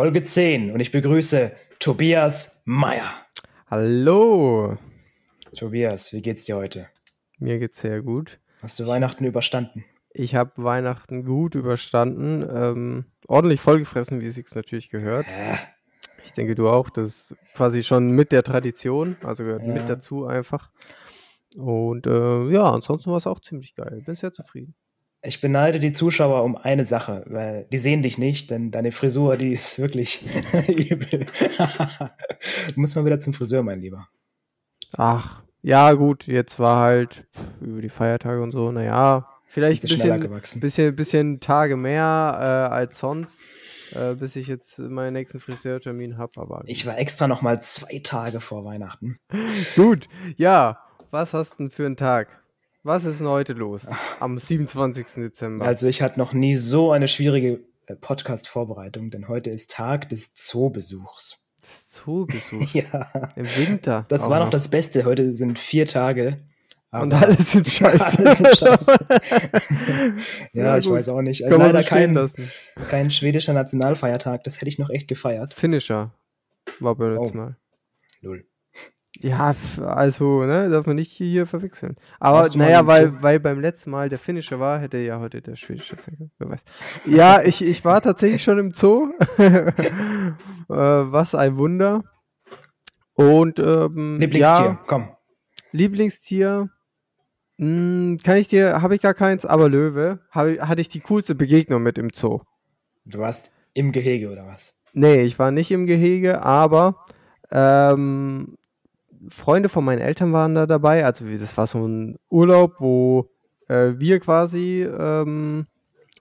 [0.00, 3.04] Folge 10 und ich begrüße Tobias Meyer.
[3.66, 4.78] Hallo.
[5.54, 6.88] Tobias, wie geht's dir heute?
[7.38, 8.40] Mir geht's sehr gut.
[8.62, 9.84] Hast du Weihnachten überstanden?
[10.14, 12.48] Ich habe Weihnachten gut überstanden.
[12.50, 15.26] Ähm, ordentlich vollgefressen, wie es sich natürlich gehört.
[15.26, 15.56] Äh,
[16.24, 16.88] Ich denke, du auch.
[16.88, 19.74] Das ist quasi schon mit der Tradition, also gehört Ja.
[19.74, 20.70] mit dazu einfach.
[21.58, 24.00] Und äh, ja, ansonsten war es auch ziemlich geil.
[24.06, 24.74] Bin sehr zufrieden.
[25.22, 29.36] Ich beneide die Zuschauer um eine Sache, weil die sehen dich nicht, denn deine Frisur,
[29.36, 30.24] die ist wirklich
[30.68, 31.26] übel.
[32.74, 34.08] du musst mal wieder zum Friseur, mein Lieber.
[34.96, 37.26] Ach, ja, gut, jetzt war halt
[37.60, 42.98] über die Feiertage und so, naja, vielleicht ein bisschen, bisschen, bisschen Tage mehr äh, als
[42.98, 43.38] sonst,
[43.94, 48.00] äh, bis ich jetzt meinen nächsten Friseurtermin habe, aber Ich war extra noch mal zwei
[48.02, 49.18] Tage vor Weihnachten.
[49.76, 50.78] Gut, ja.
[51.10, 52.39] Was hast du denn für einen Tag?
[52.82, 53.86] Was ist denn heute los?
[54.20, 55.06] Am 27.
[55.16, 55.64] Dezember.
[55.66, 60.34] Also ich hatte noch nie so eine schwierige äh, Podcast-Vorbereitung, denn heute ist Tag des
[60.34, 61.38] Zoobesuchs.
[61.60, 62.72] das Zoobesuch.
[62.74, 64.06] Ja, Im Winter.
[64.08, 65.04] das war noch das Beste.
[65.04, 66.38] Heute sind vier Tage.
[66.90, 68.18] Und alles sind scheiße.
[68.18, 68.92] Alles sind scheiße.
[70.54, 71.42] ja, Ja, ich weiß auch nicht.
[71.42, 72.50] Man Leider so kein, lassen.
[72.88, 74.42] kein schwedischer Nationalfeiertag.
[74.44, 75.52] Das hätte ich noch echt gefeiert.
[75.54, 76.12] Finisher.
[76.80, 77.42] War letzten Oh.
[77.42, 77.56] Mal.
[78.22, 78.46] Null.
[79.22, 79.54] Ja,
[79.84, 81.96] also, ne, darf man nicht hier verwechseln.
[82.18, 85.96] Aber, naja, weil, weil beim letzten Mal der Finisher war, hätte ja heute der schwedische
[85.96, 86.30] sein können.
[86.38, 86.64] Wer weiß.
[87.04, 89.12] Ja, ich, ich war tatsächlich schon im Zoo.
[89.38, 90.32] äh,
[90.68, 92.02] was ein Wunder.
[93.14, 95.10] Und, ähm, Lieblingstier, ja, komm.
[95.72, 96.70] Lieblingstier,
[97.58, 101.34] hm, kann ich dir, habe ich gar keins, aber Löwe, ich- hatte ich die coolste
[101.34, 102.40] Begegnung mit im Zoo.
[103.04, 104.74] Du warst im Gehege oder was?
[104.94, 107.04] Nee, ich war nicht im Gehege, aber
[107.50, 108.56] ähm,
[109.28, 111.04] Freunde von meinen Eltern waren da dabei.
[111.04, 113.30] Also das war so ein Urlaub, wo
[113.68, 115.66] äh, wir quasi ähm,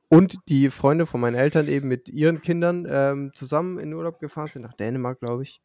[0.09, 4.19] und die Freunde von meinen Eltern eben mit ihren Kindern ähm, zusammen in den Urlaub
[4.19, 5.61] gefahren sind, nach Dänemark, glaube ich.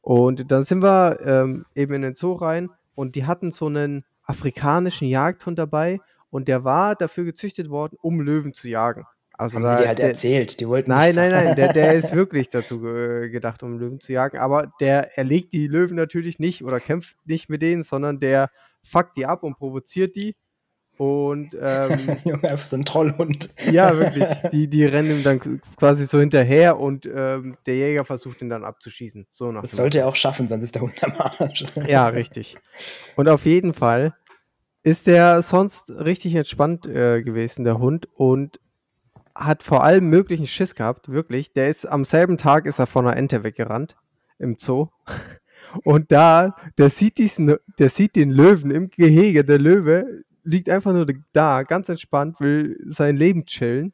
[0.00, 4.04] Und dann sind wir ähm, eben in den Zoo rein und die hatten so einen
[4.24, 6.00] afrikanischen Jagdhund dabei
[6.30, 9.06] und der war dafür gezüchtet worden, um Löwen zu jagen.
[9.42, 10.60] Also Haben da- sie dir halt der- erzählt.
[10.60, 14.12] Die wollten Nein, nein, nein, der, der ist wirklich dazu ge gedacht, um Löwen zu
[14.12, 14.38] jagen.
[14.38, 18.50] Aber der erlegt die Löwen natürlich nicht oder kämpft nicht mit denen, sondern der
[18.82, 20.34] fuckt die ab und provoziert die.
[20.98, 23.48] Und ähm, einfach so ein Trollhund.
[23.70, 28.42] ja, wirklich, die, die rennen ihm dann quasi so hinterher und ähm, der Jäger versucht
[28.42, 29.26] ihn dann abzuschießen.
[29.30, 31.64] So nach Das sollte er auch schaffen, sonst ist der Hund am Arsch.
[31.88, 32.56] ja, richtig.
[33.16, 34.14] Und auf jeden Fall
[34.84, 38.60] ist der sonst richtig entspannt äh, gewesen, der Hund, und
[39.34, 41.52] hat vor allem möglichen Schiss gehabt, wirklich.
[41.52, 43.96] Der ist am selben Tag ist er von einer Ente weggerannt
[44.38, 44.88] im Zoo.
[45.84, 49.44] Und da, der sieht diesen, der sieht den Löwen im Gehege.
[49.44, 53.92] Der Löwe liegt einfach nur da, ganz entspannt, will sein Leben chillen.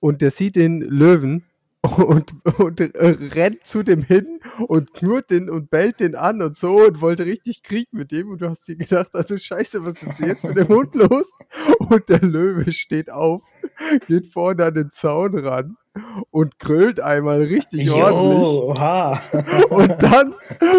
[0.00, 1.44] Und der sieht den Löwen
[1.82, 6.56] und, und äh, rennt zu dem hin und knurrt den und bellt den an und
[6.56, 8.30] so und wollte richtig Krieg mit dem.
[8.30, 11.32] Und du hast dir gedacht, also scheiße, was ist jetzt mit dem Hund los?
[11.78, 13.42] Und der Löwe steht auf,
[14.06, 15.76] geht vorne an den Zaun ran
[16.30, 18.38] und krölt einmal richtig ordentlich.
[18.38, 19.20] Jo, oha.
[19.70, 20.34] Und dann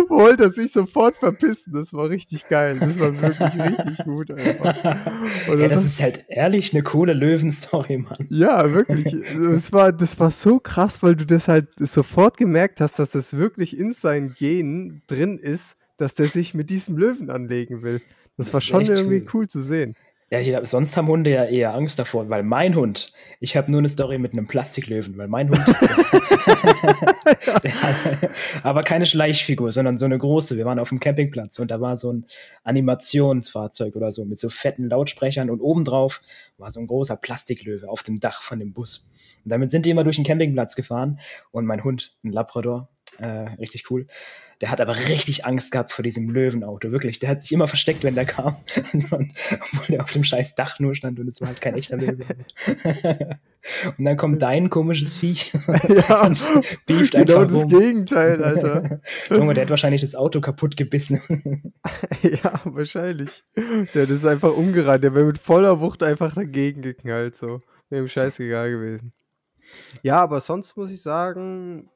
[0.07, 1.73] wollte er sich sofort verpissen.
[1.73, 2.77] Das war richtig geil.
[2.79, 4.83] Das war wirklich richtig gut einfach.
[4.85, 8.25] Ja, dann das ist halt ehrlich eine coole Löwenstory, Mann.
[8.29, 9.05] ja, wirklich.
[9.13, 13.33] Es war, das war so krass, weil du das halt sofort gemerkt hast, dass das
[13.33, 18.01] wirklich in seinen Genen drin ist, dass der sich mit diesem Löwen anlegen will.
[18.37, 19.29] Das, Das war schon irgendwie cool.
[19.33, 19.95] cool zu sehen.
[20.33, 23.11] Ja, ich glaub, sonst haben Hunde ja eher Angst davor, weil mein Hund,
[23.41, 25.59] ich habe nur eine Story mit einem Plastiklöwen, weil mein Hund,
[28.63, 30.55] aber keine Schleichfigur, sondern so eine große.
[30.55, 32.25] Wir waren auf dem Campingplatz und da war so ein
[32.63, 36.21] Animationsfahrzeug oder so mit so fetten Lautsprechern und obendrauf
[36.57, 39.09] war so ein großer Plastiklöwe auf dem Dach von dem Bus.
[39.43, 41.19] Und damit sind die immer durch den Campingplatz gefahren
[41.51, 42.87] und mein Hund, ein Labrador,
[43.19, 44.07] äh, richtig cool.
[44.61, 47.17] Der hat aber richtig Angst gehabt vor diesem Löwenauto, wirklich.
[47.17, 48.57] Der hat sich immer versteckt, wenn der kam.
[48.93, 52.25] Obwohl der auf dem scheiß Dach nur stand und es war halt kein echter Löwe.
[53.97, 55.51] und dann kommt dein komisches Viech
[56.07, 56.47] Ja, und
[56.85, 57.69] beeft genau einfach das rum.
[57.69, 59.01] Gegenteil, Alter.
[59.29, 61.21] Junge, der hat wahrscheinlich das Auto kaputt gebissen.
[62.21, 63.43] ja, wahrscheinlich.
[63.93, 65.03] Der ist einfach umgerannt.
[65.03, 67.35] Der wäre mit voller Wucht einfach dagegen geknallt.
[67.35, 67.61] So.
[67.89, 69.11] Wäre ihm scheißegal gewesen.
[70.03, 71.89] Ja, aber sonst muss ich sagen,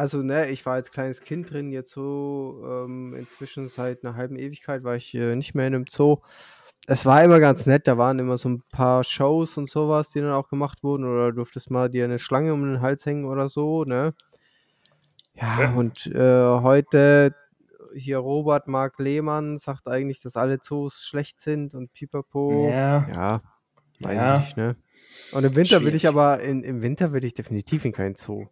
[0.00, 4.36] also, ne, ich war als kleines Kind drin, jetzt so ähm, inzwischen seit einer halben
[4.36, 6.16] Ewigkeit war ich äh, nicht mehr in einem Zoo.
[6.86, 10.20] Es war immer ganz nett, da waren immer so ein paar Shows und sowas, die
[10.20, 13.26] dann auch gemacht wurden, oder du durftest mal dir eine Schlange um den Hals hängen
[13.26, 14.14] oder so, ne?
[15.34, 15.72] Ja, Ja.
[15.74, 17.34] und äh, heute
[17.94, 22.70] hier Robert Mark Lehmann sagt eigentlich, dass alle Zoos schlecht sind und pipapo.
[22.70, 23.06] Ja.
[23.06, 23.40] Ja,
[24.00, 24.44] weiß Ja.
[24.56, 24.76] ne?
[25.32, 26.06] Und im Winter will ich Schwierig.
[26.06, 28.46] aber, in, im Winter will ich definitiv in keinen Zoo.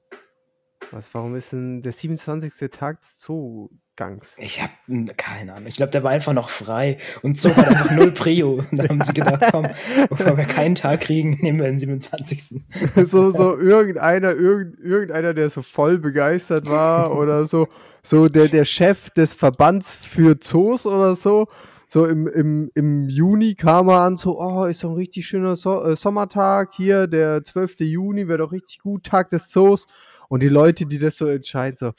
[0.90, 2.70] Was, warum ist denn der 27.
[2.70, 4.32] Tag des Zoogangs?
[4.38, 4.72] Ich habe
[5.16, 5.66] keine Ahnung.
[5.66, 8.62] Ich glaube, der war einfach noch frei und Zoo hat einfach null Prio.
[8.70, 9.66] Und da haben sie gedacht, komm,
[10.08, 12.62] bevor wir keinen Tag kriegen, nehmen wir den 27.
[13.04, 17.68] so, so irgendeiner, irgend, irgendeiner, der so voll begeistert war oder so,
[18.02, 21.48] so der, der Chef des Verbands für Zoos oder so.
[21.90, 25.56] So im, im, im Juni kam er an, so, oh, ist doch ein richtig schöner
[25.56, 27.80] so äh, Sommertag hier, der 12.
[27.80, 29.86] Juni wäre doch richtig gut, Tag des Zoos.
[30.28, 31.92] Und die Leute, die das so entscheiden, so,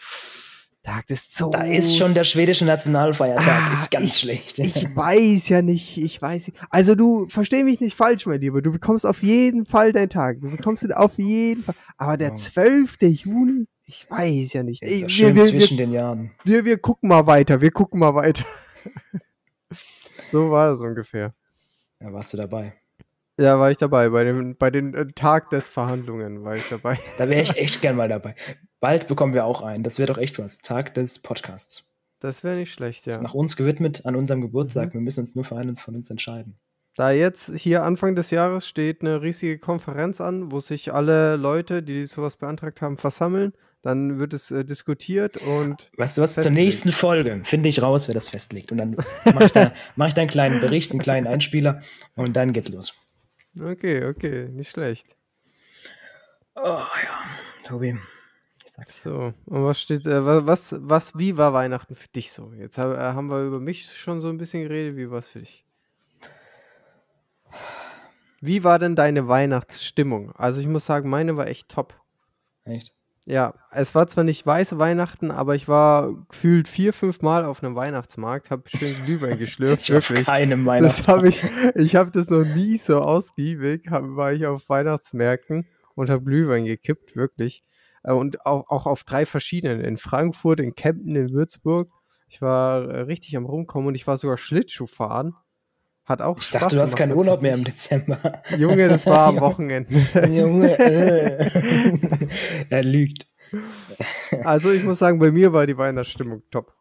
[0.82, 1.52] Tag des Zoos.
[1.52, 4.60] Da ist schon der schwedische Nationalfeiertag, Ah, ist ganz ich- schlecht.
[4.60, 6.58] Ich weiß ja nicht, ich weiß nicht.
[6.70, 8.62] Also du, versteh mich nicht falsch, mein Lieber.
[8.62, 10.40] Du bekommst auf jeden Fall deinen Tag.
[10.40, 11.76] Du bekommst ihn auf jeden Fall.
[11.98, 12.36] Aber der Ja.
[12.36, 12.96] 12.
[13.02, 14.82] Juni, ich weiß ja nicht.
[14.82, 16.32] ist Ey, wir, schön wir, zwischen wir, den Jahren.
[16.46, 18.46] wir, wir gucken mal weiter, wir gucken mal weiter.
[20.32, 21.34] so war es ungefähr.
[22.00, 22.79] Ja, warst du dabei.
[23.40, 24.10] Ja, war ich dabei.
[24.10, 27.00] Bei dem, bei den äh, Tag des Verhandlungen war ich dabei.
[27.18, 28.36] Da wäre ich echt gern mal dabei.
[28.82, 29.82] Bald bekommen wir auch einen.
[29.84, 30.58] Das wäre doch echt was.
[30.60, 31.86] Tag des Podcasts.
[32.20, 33.22] Das wäre nicht schlecht, ja.
[33.22, 34.90] Nach uns gewidmet an unserem Geburtstag.
[34.90, 34.94] Mhm.
[34.94, 36.60] Wir müssen uns nur für einen von uns entscheiden.
[36.98, 41.82] Da jetzt hier Anfang des Jahres steht eine riesige Konferenz an, wo sich alle Leute,
[41.82, 43.54] die sowas beantragt haben, versammeln.
[43.82, 46.34] Dann wird es äh, diskutiert und Weißt du was?
[46.34, 46.66] Zur Festgelegt.
[46.66, 48.74] nächsten Folge finde ich raus, wer das festlegt.
[48.74, 51.82] Und dann mache ich, da, mach ich da einen kleinen Bericht, einen kleinen Einspieler
[52.16, 52.94] und dann geht's los.
[53.60, 55.16] Okay, okay, nicht schlecht.
[56.56, 56.62] Oh
[57.04, 57.26] ja,
[57.64, 57.98] Tobi,
[58.66, 59.02] ich sag's.
[59.04, 62.52] So, und was steht, äh, wa- was, was, wie war Weihnachten für dich so?
[62.54, 65.30] Jetzt hab, äh, haben wir über mich schon so ein bisschen geredet, wie war es
[65.30, 65.66] für dich?
[68.42, 70.32] Wie war denn deine Weihnachtsstimmung?
[70.34, 71.94] Also ich muss sagen, meine war echt top.
[72.64, 72.94] Echt?
[73.26, 77.64] Ja, es war zwar nicht weiße Weihnachten, aber ich war gefühlt vier, fünf Mal auf
[77.64, 80.26] einem Weihnachtsmarkt, habe schön Glühwein geschlürft, Ich auf wirklich.
[80.26, 81.08] keinem Das Weihnachtsmarkt.
[81.08, 81.44] habe ich,
[81.76, 86.66] ich habe das noch nie so ausgiebig, hab, war ich auf Weihnachtsmärkten und habe Glühwein
[86.66, 87.64] gekippt, wirklich.
[88.04, 91.92] Äh, Und auch, auch auf drei verschiedenen, in Frankfurt, in Kempten, in Würzburg.
[92.30, 95.36] Ich war äh, richtig am Rumkommen und ich war sogar Schlittschuh fahren.
[96.10, 97.64] Hat auch Ich Spaß dachte, du hast keinen Urlaub mehr im.
[97.64, 98.42] Dezember.
[98.58, 99.40] Junge, das war am.
[99.40, 99.94] Wochenende.
[100.28, 102.28] Junge, äh.
[102.70, 103.28] er lügt.
[104.44, 106.74] Also ich muss sagen, bei mir war die Weihnachtsstimmung top.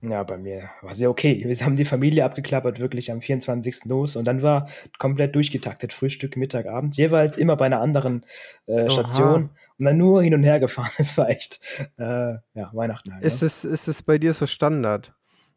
[0.00, 1.42] Ja, bei mir war sie okay.
[1.44, 3.84] Wir haben die Familie abgeklappert, wirklich am 24.
[3.84, 4.66] los und dann war
[4.98, 5.92] komplett durchgetaktet.
[5.92, 8.24] Frühstück, Mittag, Abend, jeweils immer bei einer anderen
[8.66, 8.90] äh, Oha.
[8.90, 10.90] Station und dann nur hin und her gefahren.
[10.96, 11.60] Das war echt,
[11.98, 13.24] äh, ja, Weihnachten halt.
[13.24, 13.48] Ist ne?
[13.48, 15.12] es, ist es bei dir so Standard,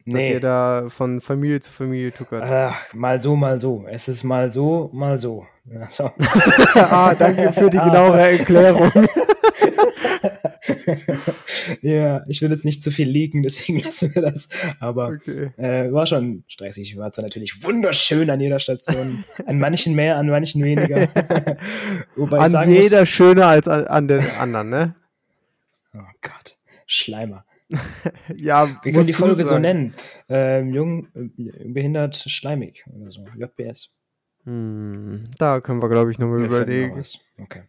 [0.06, 2.44] dass Nee, ihr da von Familie zu Familie tuckert?
[2.46, 3.86] Ach, mal so, mal so.
[3.90, 5.46] Es ist mal so, mal so.
[5.66, 6.06] Ja, so.
[6.76, 8.92] ah, danke für die genauere Erklärung.
[11.82, 14.50] ja, ich will jetzt nicht zu viel leaken, deswegen lassen wir das.
[14.80, 15.52] Aber Okay.
[15.58, 16.98] äh, war schon stressig.
[16.98, 19.24] War zwar natürlich wunderschön an jeder Station.
[19.46, 21.08] An manchen mehr, an manchen weniger.
[22.16, 24.96] Wobei An jeder schöner als an, an den anderen, ne?
[25.94, 26.58] muss, oh Gott,
[26.88, 27.46] Schleimer.
[28.36, 29.94] Ja, Wir können die Folge so nennen.
[30.30, 33.26] Ähm, jung, äh, behindert, schleimig oder so.
[33.38, 33.94] JBS.
[34.46, 37.02] Hm, da können wir, glaube ich, nochmal überlegen.
[37.40, 37.64] Okay.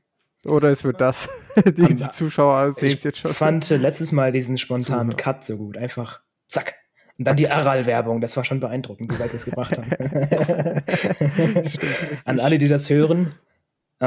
[0.45, 1.29] Oder es wird das.
[1.65, 3.33] die, die Zuschauer sehen es Ich jetzt schon.
[3.33, 5.17] fand äh, letztes Mal diesen spontanen Zuhörer.
[5.17, 5.77] Cut so gut.
[5.77, 6.75] Einfach zack.
[7.17, 8.21] Und dann die Aral-Werbung.
[8.21, 9.91] Das war schon beeindruckend, wie weit wir es gebracht haben.
[12.25, 13.35] An alle, die das hören.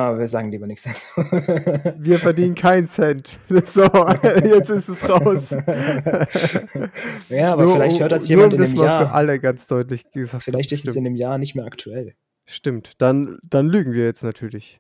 [0.05, 0.99] Aber wir sagen lieber nichts dazu.
[1.97, 3.29] Wir verdienen keinen Cent.
[3.65, 5.51] So, jetzt ist es raus.
[7.29, 9.13] ja, aber Nur- vielleicht hört das nur jemand um in dem mal Für Jahr.
[9.13, 10.43] alle ganz deutlich gesagt.
[10.43, 12.15] Vielleicht ist es in dem Jahr nicht mehr aktuell.
[12.45, 12.93] Stimmt.
[12.99, 14.79] Dann, dann lügen wir jetzt natürlich.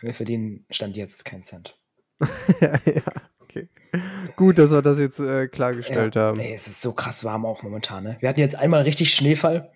[0.00, 1.78] Wir verdienen Stand jetzt keinen Cent.
[2.60, 2.78] ja,
[3.40, 3.68] okay.
[4.36, 6.40] Gut, dass wir das jetzt äh, klargestellt haben.
[6.40, 8.04] Ey, es ist so krass warm auch momentan.
[8.04, 8.16] Ne?
[8.20, 9.70] Wir hatten jetzt einmal richtig Schneefall.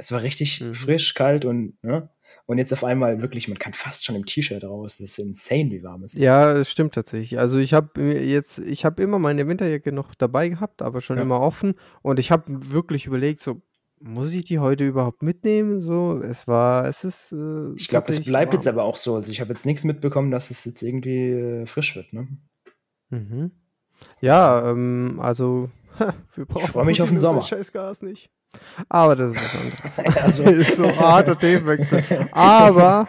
[0.00, 0.74] Es war richtig Mhm.
[0.74, 2.08] frisch, kalt und ne?
[2.46, 4.98] und jetzt auf einmal wirklich, man kann fast schon im T-Shirt raus.
[4.98, 6.20] Das ist insane, wie warm es ist.
[6.22, 7.38] Ja, es stimmt tatsächlich.
[7.38, 11.22] Also ich habe jetzt, ich habe immer meine Winterjacke noch dabei gehabt, aber schon Ja.
[11.22, 11.74] immer offen.
[12.02, 13.60] Und ich habe wirklich überlegt, so
[14.02, 15.80] muss ich die heute überhaupt mitnehmen?
[15.82, 17.32] So, es war, es ist.
[17.32, 18.76] Äh, Ich glaube, das tatsächlich bleibt jetzt warm.
[18.78, 19.14] aber auch so.
[19.16, 22.12] Also ich habe jetzt nichts mitbekommen, dass es jetzt irgendwie äh, frisch wird.
[22.12, 22.26] Ne?
[23.10, 23.50] Mhm.
[24.20, 25.68] Ja, ähm, also
[26.34, 27.42] wir brauchen freu mich auf den Sommer.
[27.42, 28.30] Scheißgas nicht.
[28.88, 30.24] Aber das ist was anderes.
[30.24, 32.02] Also, ist so harter Themenwechsel.
[32.32, 33.08] Aber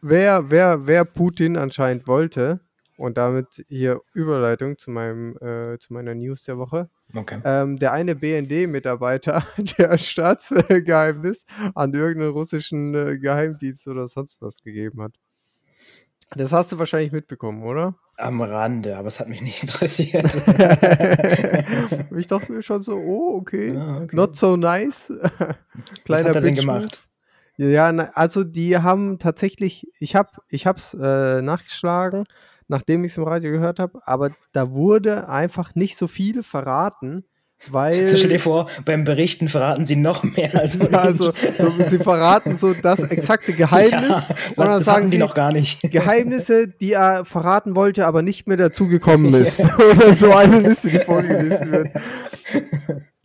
[0.00, 2.60] wer, wer, wer Putin anscheinend wollte,
[2.96, 7.40] und damit hier Überleitung zu meinem, äh, zu meiner News der Woche, okay.
[7.44, 9.46] ähm, der eine BND-Mitarbeiter,
[9.78, 11.44] der Staatsgeheimnis
[11.74, 15.14] an irgendeinen russischen äh, Geheimdienst oder sonst was gegeben hat.
[16.36, 17.94] Das hast du wahrscheinlich mitbekommen, oder?
[18.16, 20.34] Am Rande, aber es hat mich nicht interessiert.
[22.16, 23.76] ich dachte mir schon so, oh, okay.
[23.76, 24.16] Ah, okay.
[24.16, 25.12] Not so nice.
[26.06, 27.02] Was hat er denn gemacht?
[27.56, 32.24] Ja, also die haben tatsächlich, ich habe ich hab's äh, nachgeschlagen,
[32.66, 37.24] nachdem ich es im Radio gehört habe, aber da wurde einfach nicht so viel verraten,
[37.70, 38.06] weil.
[38.06, 41.98] So stell dir vor, beim Berichten verraten sie noch mehr als ja, also, so, Sie
[41.98, 44.08] verraten so das exakte Geheimnis.
[44.08, 45.80] Ja, was, das sagen die noch gar nicht.
[45.82, 49.60] Geheimnisse, die er verraten wollte, aber nicht mehr dazugekommen ist.
[49.90, 51.88] Oder so eine Liste, die vorgelesen wird.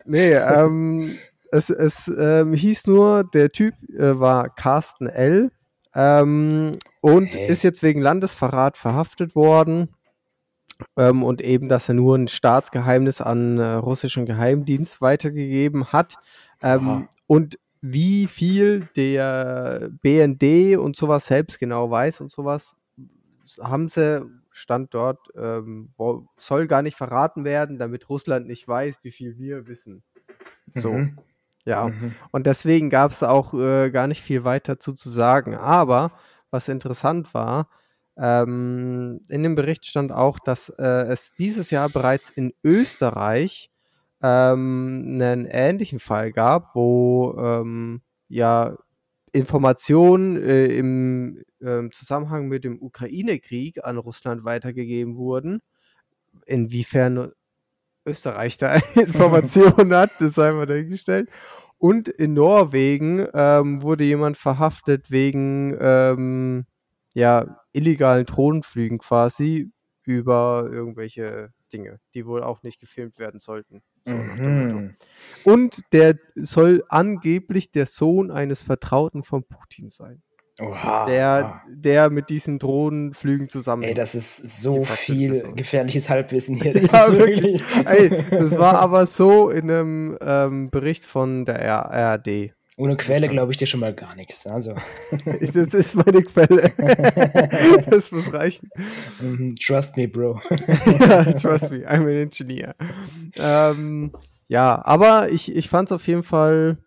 [0.04, 1.18] Nee, ähm,
[1.52, 5.50] es, es ähm, hieß nur, der Typ äh, war Carsten L.
[5.94, 7.48] Ähm, und hey.
[7.48, 9.88] ist jetzt wegen Landesverrat verhaftet worden.
[10.96, 16.16] Ähm, und eben, dass er nur ein Staatsgeheimnis an äh, russischen Geheimdienst weitergegeben hat.
[16.62, 22.76] Ähm, und wie viel der BND und sowas selbst genau weiß und sowas,
[23.60, 25.90] haben sie, stand dort, ähm,
[26.36, 30.02] soll gar nicht verraten werden, damit Russland nicht weiß, wie viel wir wissen.
[30.72, 30.92] So.
[30.92, 31.16] Mhm.
[31.64, 32.14] Ja, mhm.
[32.30, 35.54] und deswegen gab es auch äh, gar nicht viel weiter zu, zu sagen.
[35.54, 36.12] Aber
[36.50, 37.68] was interessant war,
[38.20, 43.70] ähm, in dem Bericht stand auch, dass äh, es dieses Jahr bereits in Österreich
[44.22, 48.76] ähm, einen ähnlichen Fall gab, wo ähm, ja
[49.32, 55.62] Informationen äh, im äh, Zusammenhang mit dem Ukraine-Krieg an Russland weitergegeben wurden.
[56.44, 57.32] Inwiefern
[58.04, 61.30] Österreich da Informationen hat, das sei mal dahingestellt.
[61.78, 66.66] Und in Norwegen ähm, wurde jemand verhaftet wegen ähm,
[67.14, 69.72] ja, illegalen Drohnenflügen quasi
[70.04, 73.82] über irgendwelche Dinge, die wohl auch nicht gefilmt werden sollten.
[74.06, 74.96] So mhm.
[75.44, 80.22] Und der soll angeblich der Sohn eines Vertrauten von Putin sein.
[80.60, 81.06] Oha.
[81.06, 83.82] Der, der mit diesen Drohnenflügen zusammen.
[83.82, 86.74] Ey, das ist so viel gefährliches Halbwissen hier.
[86.80, 87.62] Das ja, wirklich.
[87.86, 92.52] Ey, das war aber so in einem ähm, Bericht von der RAD.
[92.80, 94.46] Ohne Quelle glaube ich dir schon mal gar nichts.
[94.46, 94.74] Also.
[95.52, 96.72] das ist meine Quelle.
[97.90, 98.70] das muss reichen.
[99.20, 100.40] Mhm, trust me, Bro.
[100.98, 102.74] ja, trust me, I'm an engineer.
[103.36, 104.12] Ähm,
[104.48, 106.78] ja, aber ich, ich fand es auf jeden Fall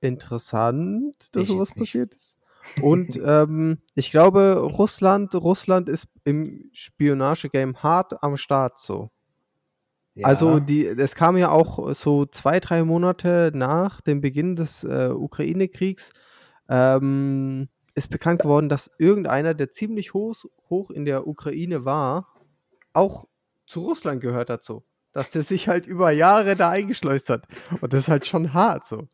[0.00, 2.38] interessant, dass ich sowas passiert ist.
[2.80, 9.10] Und ähm, ich glaube, Russland, Russland ist im Spionage-Game hart am Start so.
[10.20, 10.26] Ja.
[10.26, 15.08] Also die, es kam ja auch so zwei, drei Monate nach dem Beginn des äh,
[15.08, 16.10] Ukraine-Kriegs,
[16.68, 22.28] ähm, ist bekannt geworden, dass irgendeiner, der ziemlich hoch, hoch in der Ukraine war,
[22.92, 23.26] auch
[23.66, 24.84] zu Russland gehört dazu.
[25.12, 27.46] Dass der sich halt über Jahre da eingeschleust hat.
[27.80, 29.08] Und das ist halt schon hart so.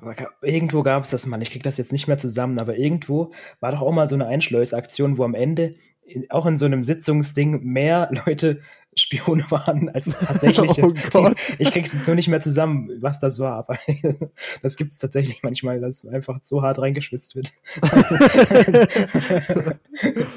[0.00, 3.32] Aber irgendwo gab es das mal, ich krieg das jetzt nicht mehr zusammen, aber irgendwo
[3.60, 5.74] war doch auch mal so eine Einschleusaktion, wo am Ende
[6.08, 8.60] in, auch in so einem Sitzungsding mehr Leute
[8.96, 10.82] Spione waren als tatsächliche.
[11.14, 11.30] oh.
[11.58, 13.78] Ich krieg's jetzt nur nicht mehr zusammen, was das war, aber
[14.62, 17.52] das gibt es tatsächlich manchmal, dass einfach so hart reingeschwitzt wird.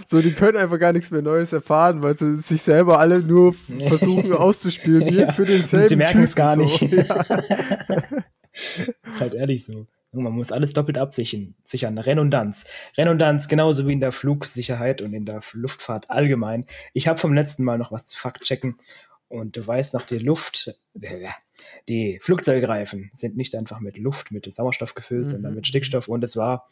[0.05, 3.53] so, die können einfach gar nichts mehr Neues erfahren, weil sie sich selber alle nur
[3.87, 5.31] versuchen auszuspielen ja.
[5.31, 6.61] für denselben Sie merken es gar so.
[6.61, 6.81] nicht.
[6.81, 7.25] Ja.
[9.09, 9.87] ist halt ehrlich so.
[10.13, 11.55] Man muss alles doppelt absichern.
[11.63, 11.97] Sichern.
[11.97, 12.65] Redundanz.
[12.97, 16.65] Redundanz, genauso wie in der Flugsicherheit und in der Luftfahrt allgemein.
[16.93, 18.77] Ich habe vom letzten Mal noch was zu Faktchecken.
[19.29, 20.75] Und du weißt noch, die Luft,
[21.87, 25.29] die Flugzeugreifen sind nicht einfach mit Luft, mit Sauerstoff gefüllt, mhm.
[25.29, 26.09] sondern mit Stickstoff.
[26.09, 26.67] Und es war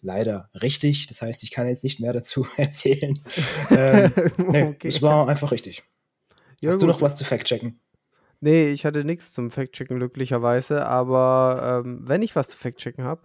[0.00, 1.06] leider richtig.
[1.06, 3.20] Das heißt, ich kann jetzt nicht mehr dazu erzählen.
[3.70, 4.88] ähm, nee, okay.
[4.88, 5.84] Es war einfach richtig.
[6.60, 6.82] Ja, Hast gut.
[6.82, 7.80] du noch was zu Faktchecken?
[8.44, 13.20] Nee, ich hatte nichts zum Fact-Checken glücklicherweise, aber ähm, wenn ich was zu Fact-Checken habe,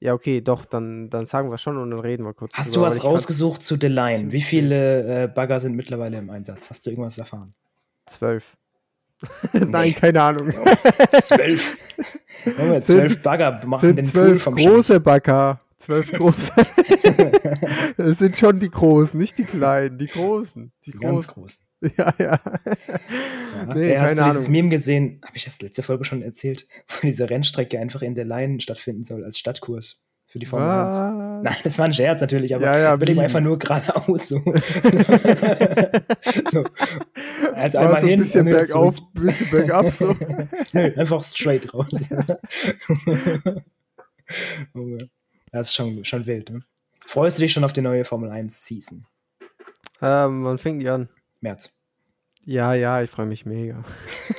[0.00, 2.54] ja, okay, doch, dann, dann sagen wir schon und dann reden wir kurz.
[2.54, 4.32] Hast drüber, du was rausgesucht zu The Line?
[4.32, 6.70] Wie viele äh, Bagger sind mittlerweile im Einsatz?
[6.70, 7.52] Hast du irgendwas erfahren?
[8.06, 8.56] Zwölf.
[9.52, 10.54] Nein, keine Ahnung.
[11.12, 11.76] zwölf.
[12.80, 15.60] Zwölf Bagger machen sind den zwölf Pool vom große Bagger.
[15.76, 16.52] Zwölf große.
[17.98, 20.72] das sind schon die großen, nicht die kleinen, die großen.
[20.86, 21.62] Die, die ganz großen.
[21.98, 22.38] Ja, ja.
[22.38, 23.74] ja.
[23.74, 25.20] Nee, hast du dieses Meme gesehen?
[25.24, 29.04] Habe ich das letzte Folge schon erzählt, wo diese Rennstrecke einfach in der Line stattfinden
[29.04, 30.98] soll als Stadtkurs für die Formel Was?
[30.98, 31.14] 1.
[31.42, 34.38] Nein, das war ein Scherz natürlich, aber ja, ja, überleg einfach nur geradeaus so.
[36.48, 36.64] so.
[37.54, 38.20] Also einmal so ein hin.
[38.20, 40.16] Bisschen bergauf, ein bisschen bergab so.
[40.72, 41.90] Nö, einfach straight raus.
[45.50, 46.62] das ist schon, schon wild, ne?
[47.04, 49.04] Freust du dich schon auf die neue Formel 1 Season?
[50.00, 51.10] Ähm, wann fängt die an?
[51.42, 51.76] März.
[52.44, 53.84] Ja, ja, ich freue mich mega.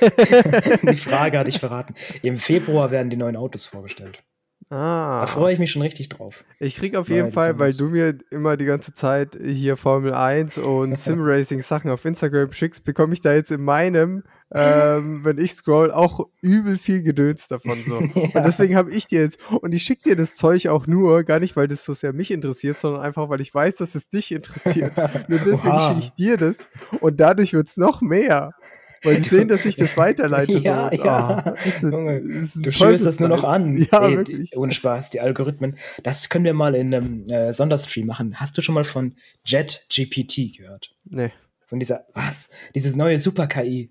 [0.00, 1.94] die Frage hatte ich verraten.
[2.22, 4.22] Im Februar werden die neuen Autos vorgestellt.
[4.70, 5.20] Ah.
[5.20, 6.44] Da freue ich mich schon richtig drauf.
[6.58, 10.58] Ich krieg auf jeden Fall, weil du mir immer die ganze Zeit hier Formel 1
[10.58, 15.38] und Sim Racing Sachen auf Instagram schickst, bekomme ich da jetzt in meinem ähm, wenn
[15.38, 17.96] ich scroll, auch übel viel Gedöns davon so.
[17.98, 21.40] Und deswegen habe ich dir jetzt, und ich schicke dir das Zeug auch nur, gar
[21.40, 24.30] nicht, weil das so sehr mich interessiert, sondern einfach, weil ich weiß, dass es dich
[24.30, 24.92] interessiert.
[25.28, 26.68] nur deswegen schicke ich dir das
[27.00, 28.52] und dadurch wird es noch mehr.
[29.02, 30.54] Weil die sehen, dass ich das weiterleite.
[30.54, 30.96] Ja, so.
[31.04, 31.44] Ja.
[31.44, 33.76] ah, Junge, ist ein Du schürst das nur noch an.
[33.76, 34.56] Ja, Ey, wirklich.
[34.56, 35.76] Ohne Spaß, die Algorithmen.
[36.02, 38.40] Das können wir mal in einem äh, Sonderstream machen.
[38.40, 40.94] Hast du schon mal von JetGPT gehört?
[41.04, 41.32] Nee.
[41.66, 42.50] Von dieser, was?
[42.74, 43.90] Dieses neue Super-KI.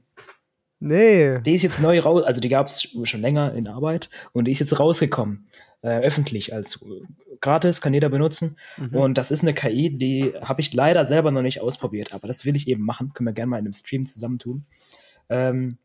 [0.84, 1.40] Nee.
[1.40, 4.52] Die ist jetzt neu raus, also die gab es schon länger in Arbeit und die
[4.52, 5.48] ist jetzt rausgekommen,
[5.82, 7.06] äh, öffentlich, als äh,
[7.40, 8.58] gratis, kann jeder benutzen.
[8.78, 8.96] Mhm.
[8.96, 12.44] Und das ist eine KI, die habe ich leider selber noch nicht ausprobiert, aber das
[12.44, 13.14] will ich eben machen.
[13.14, 14.66] Können wir gerne mal in einem Stream zusammentun.
[15.30, 15.78] Ähm,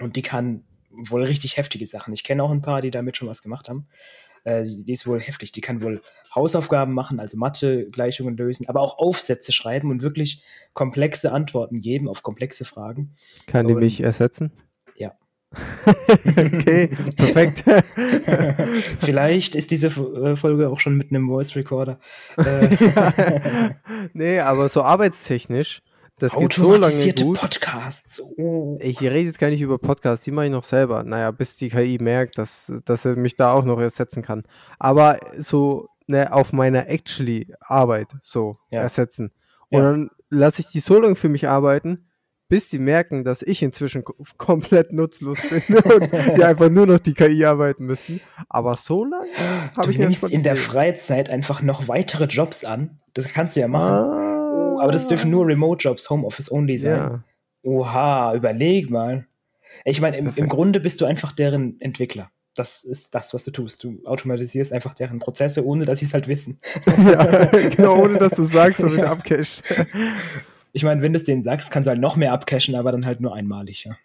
[0.00, 2.12] und die kann wohl richtig heftige Sachen.
[2.12, 3.86] Ich kenne auch ein paar, die damit schon was gemacht haben.
[4.44, 5.52] Äh, die, ist wohl heftig.
[5.52, 6.02] Die kann wohl
[6.34, 10.42] Hausaufgaben machen, also Mathe-Gleichungen lösen, aber auch Aufsätze schreiben und wirklich
[10.72, 13.16] komplexe Antworten geben auf komplexe Fragen.
[13.46, 14.52] Kann die mich ersetzen?
[14.96, 15.14] Ja.
[16.24, 17.64] okay, perfekt.
[19.00, 21.98] Vielleicht ist diese äh, Folge auch schon mit einem Voice Recorder.
[22.36, 23.70] Äh,
[24.12, 25.82] nee, aber so arbeitstechnisch,
[26.20, 27.40] das geht so lange automatisierte gut.
[27.40, 28.22] Podcasts.
[28.38, 28.78] Oh.
[28.80, 31.02] Ich rede jetzt gar nicht über Podcasts, die mache ich noch selber.
[31.04, 34.44] Naja, bis die KI merkt, dass, dass er mich da auch noch ersetzen kann.
[34.78, 38.80] Aber so ne, auf meiner actually Arbeit so Ja.
[38.82, 39.32] ersetzen.
[39.70, 39.90] Und Ja.
[39.90, 42.06] dann lasse ich die so lange für mich arbeiten,
[42.48, 46.98] bis die merken, dass ich inzwischen ko- komplett nutzlos bin und die einfach nur noch
[46.98, 48.20] die KI arbeiten müssen.
[48.48, 49.28] Aber so lange
[49.76, 50.56] habe Du ich nimmst in der.
[50.56, 52.98] Freizeit einfach noch weitere Jobs an.
[53.14, 54.10] Das kannst du ja machen.
[54.10, 56.96] Ah, Oh, aber das dürfen nur Remote-Jobs, Homeoffice only sein.
[56.96, 57.24] ja.
[57.62, 59.26] Oha, überleg mal.
[59.84, 60.48] Ich meine, im, im.
[60.48, 62.30] Grunde bist du einfach deren Entwickler.
[62.54, 63.84] Das ist das, was du tust.
[63.84, 66.58] Du automatisierst einfach deren Prozesse, ohne dass sie es halt wissen.
[66.86, 67.44] ja,
[67.76, 69.12] genau, ohne dass du sagst, damit Ja.
[69.12, 69.60] abcash.
[70.72, 73.04] Ich meine, wenn du es denen sagst, kannst du halt noch mehr abcashen, aber dann
[73.06, 73.84] halt nur einmalig.
[73.84, 73.96] Ja.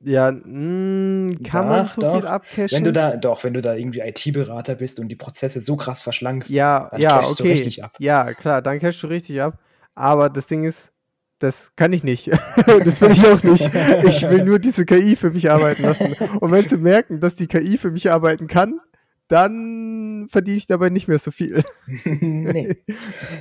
[0.00, 2.14] Ja, mh, kann man Doch, so doch.
[2.20, 2.76] viel abcashen?
[2.76, 6.02] Wenn du da, doch, wenn du da irgendwie IT-Berater bist und die Prozesse so krass
[6.02, 7.52] verschlankst, ja, dann ja, cashst du okay.
[7.54, 7.96] richtig ab.
[7.98, 9.58] Ja, klar, dann cashst du richtig ab.
[9.98, 10.92] Aber das Ding ist,
[11.40, 12.28] das kann ich nicht.
[12.84, 13.64] das will ich auch nicht.
[14.04, 16.14] Ich will nur diese KI für mich arbeiten lassen.
[16.38, 18.80] Und wenn sie merken, dass die KI für mich arbeiten kann,
[19.26, 21.64] dann verdiene ich dabei nicht mehr so viel.
[22.04, 22.76] nee.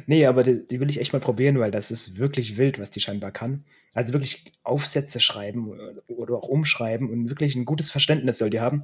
[0.07, 2.89] nee, aber die, die will ich echt mal probieren, weil das ist wirklich wild, was
[2.89, 3.63] die scheinbar kann.
[3.97, 5.71] Also wirklich Aufsätze schreiben
[6.05, 8.83] oder auch umschreiben und wirklich ein gutes Verständnis soll die haben.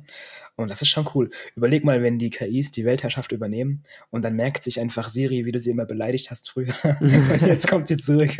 [0.56, 1.30] Und das ist schon cool.
[1.56, 5.52] Überleg mal, wenn die KIs die Weltherrschaft übernehmen und dann merkt sich einfach Siri, wie
[5.52, 6.73] du sie immer beleidigt hast früher.
[6.99, 8.32] und jetzt kommt sie zurück.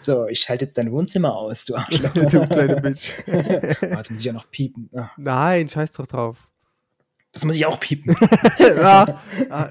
[0.00, 2.12] So, ich schalte jetzt dein Wohnzimmer aus, du Arschloch.
[2.14, 3.12] du kleine Bitch.
[3.26, 4.90] Ah, jetzt muss ich ja noch piepen.
[4.96, 6.48] Ah, Nein, scheiß doch drauf.
[7.36, 8.16] Das muss ich auch piepen.
[8.80, 9.20] ah,
[9.50, 9.68] ah,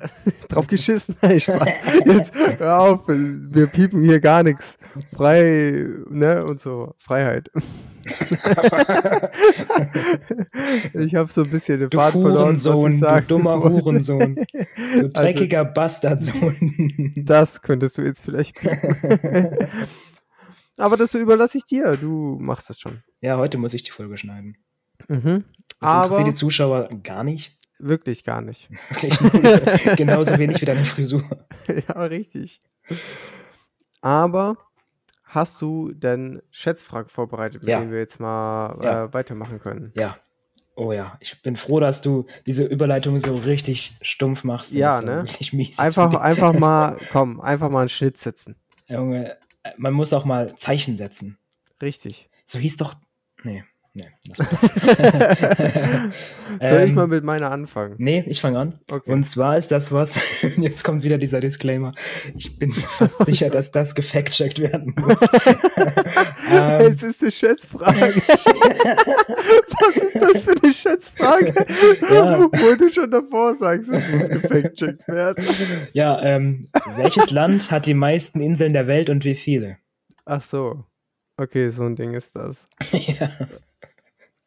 [0.49, 1.15] drauf geschissen.
[1.23, 1.67] Nein, Spaß.
[2.05, 4.77] Jetzt hör auf, wir piepen hier gar nichts.
[5.07, 6.93] Frei, ne, und so.
[6.99, 7.49] Freiheit.
[10.93, 13.83] ich habe so ein bisschen den Faden verloren, Hurensohn, du dummer wollte.
[13.83, 14.45] Hurensohn.
[14.99, 17.13] Du dreckiger Bastardsohn.
[17.15, 19.57] Das könntest du jetzt vielleicht piepen.
[20.77, 21.97] Aber das überlasse ich dir.
[21.97, 23.01] Du machst das schon.
[23.21, 24.55] Ja, heute muss ich die Folge schneiden.
[25.07, 25.43] Mhm.
[25.79, 27.57] Das Aber interessiert die Zuschauer gar nicht.
[27.79, 28.69] wirklich gar nicht.
[29.97, 31.23] Genauso wenig wie deine Frisur.
[31.67, 32.59] ja, richtig.
[34.01, 34.57] Aber
[35.23, 37.79] hast du denn Schätzfragen vorbereitet, mit Ja.
[37.79, 39.03] denen wir jetzt mal Ja.
[39.05, 39.91] äh, weitermachen können?
[39.95, 40.17] Ja.
[40.77, 44.73] Oh ja, ich bin froh, dass du diese Überleitung so richtig stumpf machst.
[44.73, 45.25] Ja, ne?
[45.77, 48.57] Einfach, einfach mal, komm, einfach mal einen Schnitt setzen.
[48.87, 51.37] Junge, äh, man muss auch mal Zeichen setzen.
[51.81, 52.29] Richtig.
[52.45, 52.93] So hieß doch.
[53.43, 53.63] Nee,
[53.95, 54.03] nee.
[56.61, 57.95] Soll ich Ähm, mal mit meiner anfangen?
[57.97, 58.79] Nee, ich fange an.
[58.91, 59.11] Okay.
[59.11, 60.21] Und zwar ist das was,
[60.57, 61.93] jetzt kommt wieder dieser Disclaimer.
[62.35, 65.21] Ich bin mir fast sicher, dass das gefact-checkt werden muss.
[66.51, 67.99] ähm, es ist eine Schätzfrage.
[69.79, 71.53] Was ist das für eine Schätzfrage?
[72.13, 72.39] Ja.
[72.39, 75.43] Wo du schon davor sagst, es muss gefact-checkt werden.
[75.93, 79.77] ja, ähm, welches Land hat die meisten Inseln der Welt und wie viele?
[80.25, 80.83] Ach so.
[81.37, 82.65] Okay, so ein Ding ist das.
[82.91, 83.29] ja.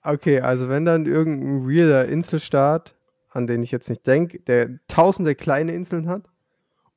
[0.08, 2.94] Okay, also wenn dann irgendein weirder Inselstaat,
[3.28, 6.30] an den ich jetzt nicht denke, der tausende kleine Inseln hat,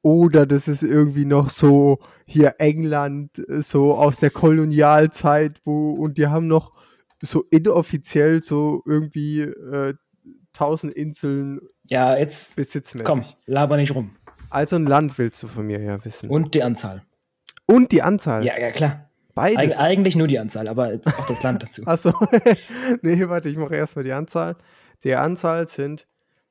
[0.02, 6.28] oder das ist irgendwie noch so hier England, so aus der Kolonialzeit, wo, und die
[6.28, 6.71] haben noch
[7.19, 9.93] so inoffiziell so irgendwie äh,
[10.54, 13.06] tausend Inseln ja, jetzt besitzmäßig.
[13.06, 14.15] komm, laber nicht rum.
[14.50, 16.30] Also ein Land willst du von mir ja wissen.
[16.30, 17.04] Und, Und die Anzahl.
[17.91, 18.45] die Anzahl.
[18.45, 19.11] Ja, ja, klar.
[19.34, 19.58] Beides.
[19.58, 21.84] Eig eigentlich nur die Anzahl, aber jetzt auch das Land dazu.
[21.86, 22.13] Achso.
[23.02, 24.56] nee, warte, ich mache erstmal die Anzahl.
[25.04, 26.08] Die Anzahl sind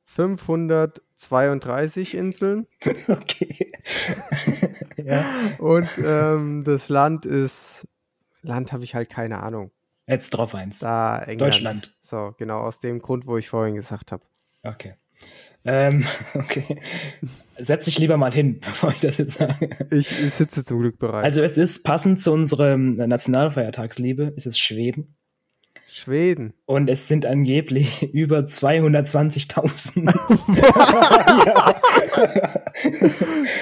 [0.06, 2.66] 532 Inseln
[3.08, 3.72] okay.
[4.96, 5.24] ja.
[5.58, 7.86] und ähm, das Land ist.
[8.42, 9.70] Land habe ich halt keine Ahnung.
[10.06, 10.80] Jetzt drop eins.
[10.80, 11.40] Da, England.
[11.40, 11.96] Deutschland.
[12.00, 14.24] So, genau aus dem Grund, wo ich vorhin gesagt habe.
[14.62, 14.94] Okay.
[15.64, 16.80] Ähm, okay.
[17.58, 19.70] Setz dich lieber mal hin, bevor ich das jetzt sage.
[19.90, 21.24] Ich, ich sitze zum Glück bereit.
[21.24, 25.16] Also es ist passend zu unserem Nationalfeiertagsliebe, es ist Schweden.
[26.00, 26.54] Schweden.
[26.66, 30.12] Und es sind angeblich über 220.000.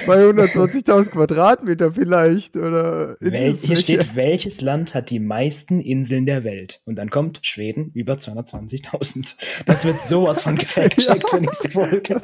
[0.05, 3.17] 220.000 Quadratmeter vielleicht, oder?
[3.19, 6.81] Wel hier steht, welches Land hat die meisten Inseln der Welt?
[6.85, 9.35] Und dann kommt Schweden über 220.000.
[9.65, 12.21] Das wird sowas von gefact-checkt für nächste Folge.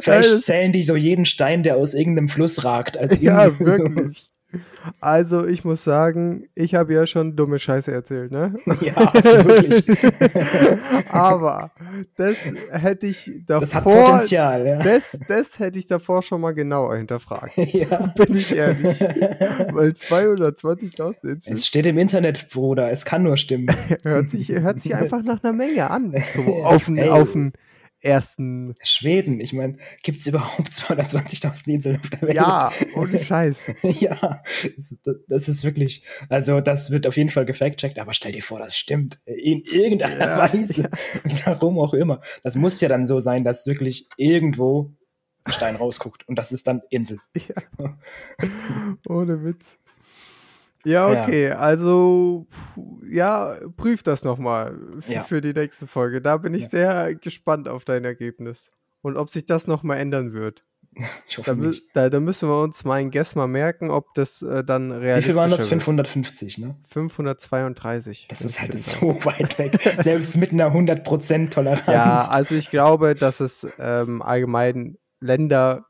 [0.00, 2.98] Vielleicht zählen die so jeden Stein, der aus irgendeinem Fluss ragt.
[2.98, 4.29] Als ja, wirklich.
[5.00, 8.54] Also, ich muss sagen, ich habe ja schon dumme Scheiße erzählt, ne?
[8.80, 9.84] Ja, hast du wirklich.
[11.12, 11.70] Aber
[12.16, 12.38] das
[12.70, 13.60] hätte ich davor.
[13.60, 14.78] Das hat Potenzial, ja.
[14.82, 17.56] Das, das hätte ich davor schon mal genauer hinterfragt.
[17.70, 18.12] Ja.
[18.16, 19.00] Bin ich ehrlich.
[19.00, 21.56] Weil 220.000 Inseln.
[21.56, 23.68] Es steht im Internet, Bruder, es kann nur stimmen.
[24.02, 26.12] hört, sich, hört sich einfach nach einer Menge an.
[26.34, 27.52] So auf einen
[28.02, 28.74] ersten.
[28.82, 32.34] Schweden, ich meine, gibt es überhaupt 220.000 Inseln auf der Welt?
[32.34, 33.72] Ja, ohne Scheiß.
[33.82, 34.42] ja,
[35.28, 38.76] das, ist wirklich, also das wird auf jeden Fall gefact-checkt, aber stell dir vor, das
[38.76, 40.90] stimmt in irgendeiner ja, Weise,
[41.44, 42.20] warum auch immer.
[42.42, 44.92] Das muss ja dann so sein, dass wirklich irgendwo
[45.44, 47.18] ein Stein rausguckt und das ist dann Insel.
[47.80, 47.98] Ja.
[49.08, 49.78] ohne Witz.
[50.84, 51.48] Ja, okay.
[51.48, 51.58] Ja.
[51.58, 52.46] Also,
[53.08, 55.24] ja, prüf das nochmal ja.
[55.24, 56.20] für die nächste Folge.
[56.20, 56.68] Da bin ich ja.
[56.68, 58.70] sehr gespannt auf dein Ergebnis.
[59.02, 60.64] Und ob sich das nochmal ändern wird.
[61.28, 61.84] Ich hoffe da, nicht.
[61.94, 65.16] Da, da, müssen wir uns mal ein Guess mal merken, ob das äh, dann realistisch
[65.16, 65.28] ist.
[65.28, 65.66] Wie viel waren das?
[65.66, 66.76] 550, ne?
[66.88, 68.26] 532.
[68.28, 69.78] Das ist halt so weit weg.
[70.00, 71.86] Selbst mit einer 100% Toleranz.
[71.86, 75.86] Ja, also ich glaube, dass es ähm, allgemein Länder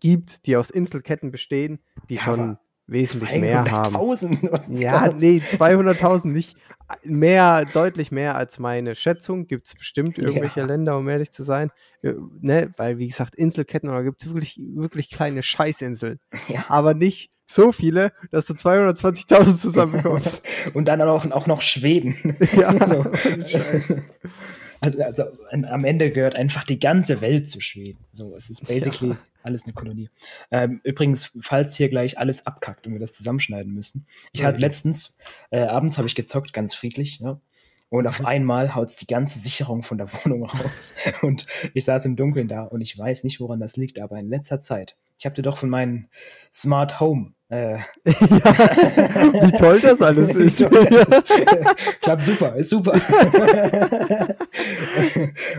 [0.00, 1.78] gibt, die aus Inselketten bestehen,
[2.10, 3.94] die schon wesentlich mehr haben.
[4.50, 5.20] Was ist ja, das?
[5.22, 6.56] nee, 200.000 nicht.
[7.02, 9.46] Mehr, deutlich mehr als meine Schätzung.
[9.46, 10.66] Gibt es bestimmt irgendwelche Ja.
[10.66, 11.70] Länder, um ehrlich zu sein.
[12.02, 12.72] Äh, Ne?
[12.76, 16.18] Weil, wie gesagt, Inselketten, da gibt es wirklich, wirklich kleine Scheißinseln.
[16.48, 16.66] Ja.
[16.68, 20.42] Aber nicht so viele, dass du 220.000 zusammenbekommst.
[20.74, 22.36] Und dann auch, auch noch Schweden.
[22.52, 22.96] ja, So.
[22.98, 23.94] ohne Scheiß.
[24.84, 27.98] Also, also am Ende gehört einfach die ganze Welt zu Schweden.
[28.12, 30.10] So, es ist basically alles eine Kolonie.
[30.50, 34.06] Ähm, übrigens, falls hier gleich alles abkackt und wir das zusammenschneiden müssen.
[34.32, 34.62] Ich hatte Okay.
[34.62, 35.16] letztens,
[35.50, 37.40] äh, abends habe ich gezockt, ganz friedlich, ja.
[37.90, 40.94] Und auf einmal haut die ganze Sicherung von der Wohnung raus.
[41.22, 44.28] Und ich saß im Dunkeln da und ich weiß nicht, woran das liegt, aber in
[44.28, 46.08] letzter Zeit, ich habe dir doch von meinem
[46.52, 50.60] Smart Home äh, ja, wie toll das alles ist.
[50.62, 51.32] das ist
[52.00, 52.92] klappt super, ist super.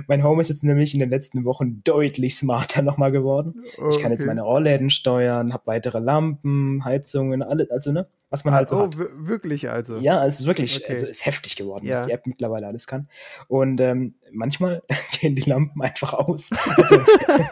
[0.07, 3.63] mein Home ist jetzt nämlich in den letzten Wochen deutlich smarter nochmal geworden.
[3.89, 4.27] Ich kann jetzt Okay.
[4.27, 8.81] meine Rollläden steuern, habe weitere Lampen, Heizungen, alles, also ne, was man halt so oh,
[8.83, 8.97] hat.
[8.97, 9.95] wirklich also.
[9.95, 10.91] Ja, es ist wirklich, Okay.
[10.91, 11.93] also ist heftig geworden, Ja.
[11.93, 13.07] was die App mittlerweile alles kann.
[13.47, 14.83] Und ähm, manchmal
[15.21, 16.49] gehen die Lampen einfach aus.
[16.75, 16.99] Also,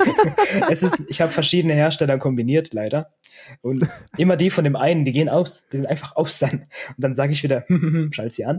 [0.70, 3.14] es ist, ich habe verschiedene Hersteller kombiniert, leider.
[3.62, 6.52] Und immer die von dem einen, die gehen aus, die sind einfach aus dann.
[6.90, 7.64] Und dann sage ich wieder,
[8.12, 8.58] schalt sie an.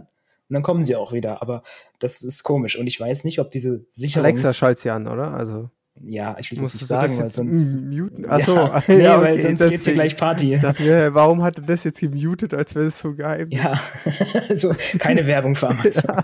[0.48, 1.42] Und dann kommen sie auch wieder.
[1.42, 1.62] Aber
[1.98, 2.78] das ist komisch.
[2.78, 4.24] Und ich weiß nicht, ob diese Sicherung.
[4.24, 5.34] Alexa schaltet sie an, oder?
[5.34, 5.68] Also,
[6.00, 7.66] Ja, ich will es nicht sagen, weil sonst.
[7.84, 8.26] muten?
[8.26, 9.94] Achso, ja, ja, ja, weil okay, sonst geht's hier deswegen.
[9.94, 10.58] gleich Party.
[10.60, 13.48] Dachte warum hat er das jetzt gemutet, als wäre es so geheim?
[13.50, 13.80] Ja,
[14.48, 16.16] also keine Werbung für Amazon.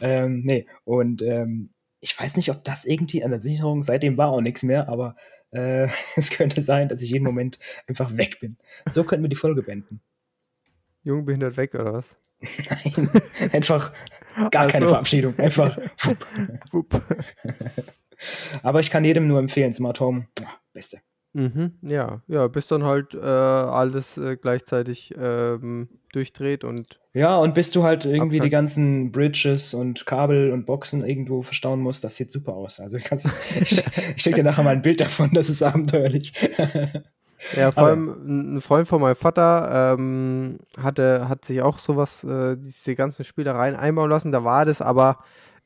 [0.00, 4.28] ähm, nee, und ähm, ich weiß nicht, ob das irgendwie an der Sicherung, seitdem war
[4.28, 5.16] auch nichts mehr, aber
[5.50, 8.56] äh, es könnte sein, dass ich jeden Moment einfach weg bin.
[8.88, 10.00] So könnten wir die Folge beenden.
[11.06, 12.06] Jung behindert weg, oder was?
[12.40, 13.08] Nein,
[13.52, 13.92] einfach
[14.50, 14.88] gar Ach keine.
[14.88, 15.78] Verabschiedung, einfach.
[16.72, 17.00] Wupp.
[18.62, 20.98] Aber ich kann jedem nur empfehlen, Smart Home, ja, beste.
[21.32, 27.52] Mhm, ja, ja, bis dann halt äh, alles äh, gleichzeitig ähm, durchdreht und Ja, und
[27.54, 28.52] bis du halt irgendwie die Abkackt.
[28.52, 32.80] ganzen Bridges und Kabel und Boxen irgendwo verstauen musst, das sieht super aus.
[32.80, 33.04] Also ich,
[33.60, 33.84] ich,
[34.16, 36.32] ich schicke dir nachher mal ein Bild davon, das ist abenteuerlich.
[37.54, 42.24] Ja, vor Aber- allem ein Freund von meinem Vater ähm, hatte, hat sich auch sowas,
[42.24, 44.32] äh, diese ganzen Spielereien einbauen lassen.
[44.32, 45.18] Da war das aber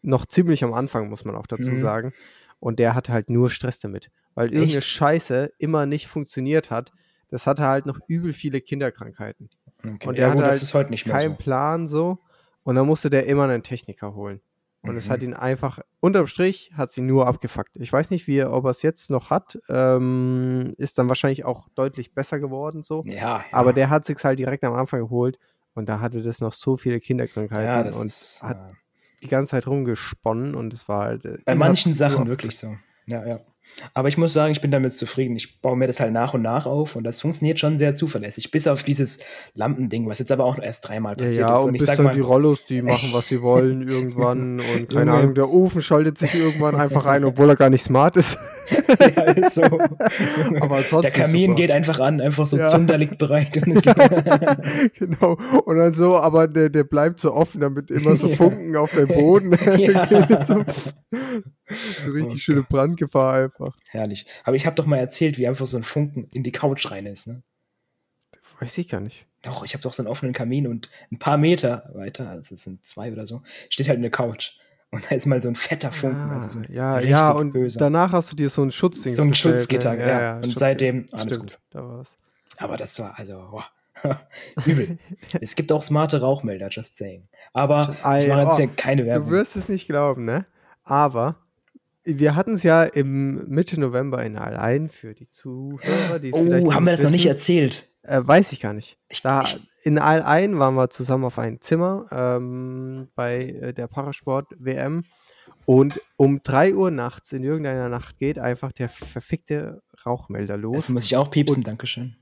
[0.03, 1.79] noch ziemlich am Anfang, muss man auch dazu Mhm.
[1.79, 2.13] sagen.
[2.59, 4.11] Und der hatte halt nur Stress damit.
[4.35, 4.87] Weil irgendeine Echt?
[4.89, 6.93] Scheiße immer nicht funktioniert hat.
[7.31, 9.49] Das hatte halt noch übel viele Kinderkrankheiten.
[9.79, 10.09] Okay.
[10.09, 11.37] Und ja, der gut, hat das halt ist heute nicht mehr Kein so.
[11.37, 12.19] Plan so.
[12.63, 14.41] Und dann musste der immer einen Techniker holen.
[14.83, 15.11] Und es Mhm.
[15.11, 17.71] hat ihn einfach, unterm Strich, hat sie nur abgefuckt.
[17.75, 19.59] Ich weiß nicht, wie er, ob er es jetzt noch hat.
[19.69, 23.03] Ähm, ist dann wahrscheinlich auch deutlich besser geworden so.
[23.07, 23.45] Ja, ja.
[23.53, 25.39] Aber der hat sich halt direkt am Anfang geholt
[25.75, 28.75] und da hatte das noch so viele Kinderkrankheiten ja, das und ist hat äh,
[29.23, 31.25] die ganze Zeit rumgesponnen und es war halt.
[31.27, 32.77] äh, bei manchen Sachen wirklich so.
[33.07, 33.41] Ja, ja.
[33.95, 35.37] Aber ich muss sagen, ich bin damit zufrieden.
[35.37, 38.51] Ich baue mir das halt nach und nach auf und das funktioniert schon sehr zuverlässig.
[38.51, 39.21] Bis auf dieses
[39.55, 41.61] Lampending, was jetzt aber auch erst dreimal passiert ja, ja, ist.
[41.61, 44.61] Und, Und ich bis sag dann mal, die Rollos, die machen, was sie wollen irgendwann
[44.61, 45.13] und keine.
[45.13, 48.39] Ahnung, der Ofen schaltet sich irgendwann einfach ein, obwohl er gar nicht smart ist.
[49.01, 49.63] ja, ist so.
[49.63, 52.67] Aber Der Kamin geht einfach an, einfach so Ja.
[52.67, 53.57] Zunder liegt bereit.
[53.67, 53.83] Und
[54.95, 55.33] genau.
[55.65, 58.29] Und dann so, aber der, der bleibt so offen, damit immer so.
[58.29, 59.57] Funken auf dem Boden.
[60.47, 60.65] So,
[62.05, 63.77] so richtig Oh schöne Brandgefahr einfach.
[63.89, 64.27] herrlich.
[64.45, 67.07] Aber ich habe doch mal erzählt, wie einfach so ein Funken in die Couch rein
[67.07, 67.27] ist.
[67.27, 67.43] Ne?
[68.61, 69.27] Weiß ich gar nicht.
[69.43, 72.63] Doch, ich habe doch so einen offenen Kamin und ein paar Meter weiter, also es
[72.63, 74.53] sind zwei oder so, steht halt eine Couch.
[74.93, 76.31] Und da ist mal so ein fetter Funken.
[76.31, 77.79] Ah, also so ja, ja, und böser.
[77.79, 80.09] danach hast du dir so ein Schutzding So ein bestellt, Schutzgitter, ne?
[80.09, 80.37] ja.
[80.39, 81.59] Und seitdem alles Stimmt, gut.
[81.71, 82.19] Da war's.
[82.59, 83.65] Aber das war also boah,
[84.67, 84.99] übel.
[85.41, 87.23] es gibt auch smarte Rauchmelder, just saying.
[87.53, 89.31] Aber ich mache jetzt oh, hier keine Du Werbung.
[89.31, 90.45] wirst es nicht glauben, ne?
[90.83, 91.37] Aber
[92.05, 96.75] wir hatten es ja im Mitte November in Allein für die Zuhörer, die vielleicht Oh,
[96.75, 97.35] haben wir das noch nicht wissen.
[97.37, 97.89] erzählt?
[98.11, 98.99] Äh, weiß ich gar nicht.
[99.09, 99.45] Ich- Da,
[99.83, 105.05] in All-Ein waren wir zusammen auf ein Zimmer ähm, bei äh, der Parasport-WM.
[105.67, 110.77] Und um 3 Uhr nachts, in irgendeiner Nacht, geht einfach der verfickte Rauchmelder los.
[110.77, 112.17] Das muss ich auch piepsen, Und- Dankeschön.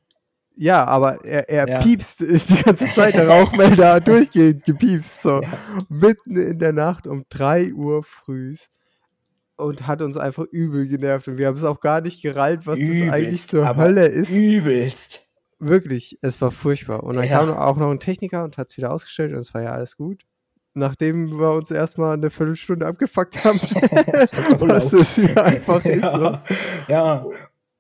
[0.57, 1.79] ja, aber er, er Ja.
[1.79, 5.23] piepst die ganze Zeit, der Rauchmelder durchgehend gepiepst.
[5.23, 5.41] So.
[5.41, 5.49] Ja.
[5.89, 8.57] Mitten in der Nacht um 3 Uhr früh.
[9.57, 11.27] Und hat uns einfach übel genervt.
[11.27, 14.31] Und wir haben es auch gar nicht gerallt, was das eigentlich Übelst, zur Hölle ist.
[14.31, 15.28] Übelst.
[15.61, 17.03] Wirklich, es war furchtbar.
[17.03, 17.39] Und dann Ja.
[17.39, 19.97] kam auch noch ein Techniker und hat es wieder ausgestellt und es war ja alles
[19.97, 20.23] gut.
[20.75, 23.59] Nachdem wir uns erstmal eine Viertelstunde abgefuckt haben,
[24.13, 26.05] Das war so was es hier einfach ist.
[26.05, 26.23] So.
[26.23, 26.43] Ja,
[26.89, 27.27] ja.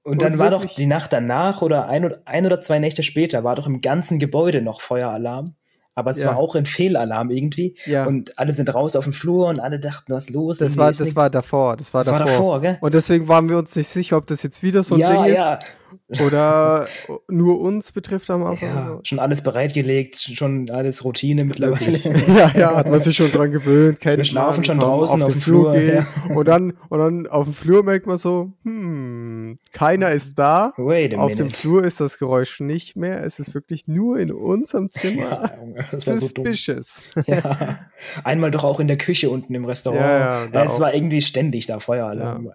[0.02, 2.78] Und dann Und war doch wirklich- die Nacht danach oder ein, oder ein oder zwei
[2.78, 5.54] Nächte später war doch im ganzen Gebäude noch Feueralarm.
[5.98, 6.28] Aber es Ja.
[6.28, 7.74] war auch ein Fehlalarm irgendwie.
[7.84, 8.06] Ja.
[8.06, 10.58] Und alle sind raus auf den Flur und alle dachten, was los?
[10.58, 11.16] Das war, ist das nix.
[11.16, 11.76] war davor.
[11.76, 12.34] Das war das war davor.
[12.34, 12.78] davor, gell?
[12.80, 15.34] Und deswegen waren wir uns nicht sicher, ob das jetzt wieder so ein ja, Ding
[15.34, 16.87] ja, ist oder
[17.28, 18.68] nur uns betrifft am Anfang.
[18.68, 18.88] ja.
[18.88, 19.00] so.
[19.02, 21.98] Schon alles bereitgelegt, schon alles Routine mittlerweile.
[22.28, 23.98] ja, ja, hat man sich schon dran gewöhnt.
[24.04, 26.06] Wir schlafen schon draußen auf den dem Flur, gehen.
[26.34, 29.27] Und, dann, und dann auf dem Flur merkt man so, hm,
[29.72, 30.72] keiner ist da.
[30.76, 31.56] Wait a Auf dem minute.
[31.61, 33.22] Flur ist das Geräusch nicht mehr.
[33.24, 35.50] Es ist wirklich nur in unserem Zimmer.
[35.76, 36.44] Ja, das war so dumm.
[36.46, 37.02] Suspicious.
[37.26, 37.90] Ja.
[38.24, 40.00] Einmal doch auch in der Küche unten im Restaurant.
[40.00, 40.80] Ja, ja, da es auch.
[40.80, 42.52] war irgendwie ständig da Feueralarm.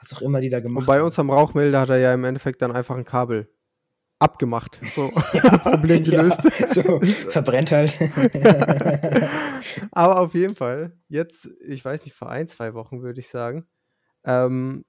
[0.00, 1.06] Was auch immer die da gemacht Und bei haben.
[1.06, 3.48] unserem Rauchmelder hat er ja im Endeffekt dann einfach ein Kabel
[4.18, 4.80] abgemacht.
[4.94, 6.40] So, Problem gelöst.
[6.58, 7.00] Ja, so,
[7.30, 7.98] verbrennt halt.
[9.90, 13.66] Aber auf jeden Fall, jetzt, ich weiß nicht, vor ein, zwei Wochen würde ich sagen,
[14.24, 14.84] ähm,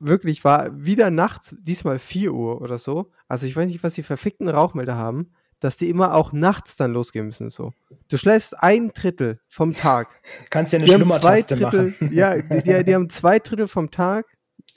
[0.00, 3.10] wirklich war wieder nachts, diesmal 4 Uhr oder so.
[3.26, 6.92] Also ich weiß nicht, was die verfickten Rauchmelder haben, dass die immer auch nachts dann
[6.92, 7.50] losgehen müssen.
[7.50, 7.72] So.
[8.08, 10.08] Du schläfst ein Drittel vom Tag.
[10.50, 11.94] Kannst ja eine Schlummertaste machen.
[12.12, 14.26] ja, die, die, die haben zwei Drittel vom Tag,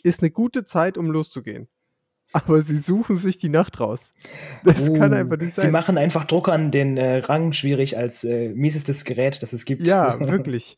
[0.03, 1.67] ist eine gute Zeit, um loszugehen.
[2.33, 4.11] Aber sie suchen sich die Nacht raus.
[4.63, 5.71] Das kann Uh, einfach nicht Sie sein.
[5.71, 9.85] machen einfach Druckern den äh, Rang schwierig als äh, miesestes Gerät, das es gibt.
[9.85, 10.77] Ja, wirklich.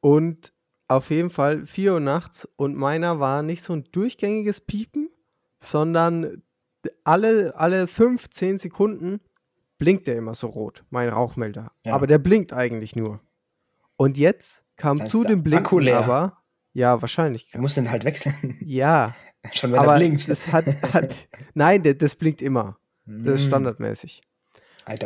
[0.00, 0.52] Und
[0.96, 5.08] auf jeden Fall 4 Uhr nachts und meiner war nicht so ein durchgängiges Piepen,
[5.60, 6.42] sondern
[7.04, 9.20] alle, alle 5, 10 Sekunden
[9.78, 11.72] blinkt der immer so rot, mein Rauchmelder.
[11.84, 11.94] Ja.
[11.94, 13.20] Aber der blinkt eigentlich nur.
[13.96, 15.98] Und jetzt kam zu dem Blinken leer.
[15.98, 16.38] aber,
[16.72, 17.50] ja, wahrscheinlich.
[17.50, 18.56] Du musst den halt wechseln.
[18.60, 19.14] Ja,
[19.52, 20.28] Schon wenn aber er blinkt.
[20.28, 21.14] das hat, hat
[21.54, 22.78] nein, der, das blinkt immer.
[23.04, 24.22] Das ist Mm, standardmäßig.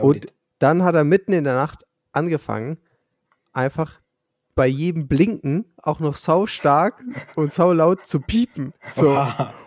[0.02, 0.34] Und it.
[0.58, 2.76] dann hat er mitten in der Nacht angefangen,
[3.52, 4.00] einfach
[4.56, 7.04] bei jedem Blinken auch noch sau stark
[7.36, 8.72] und sau laut zu piepen.
[8.90, 9.16] So.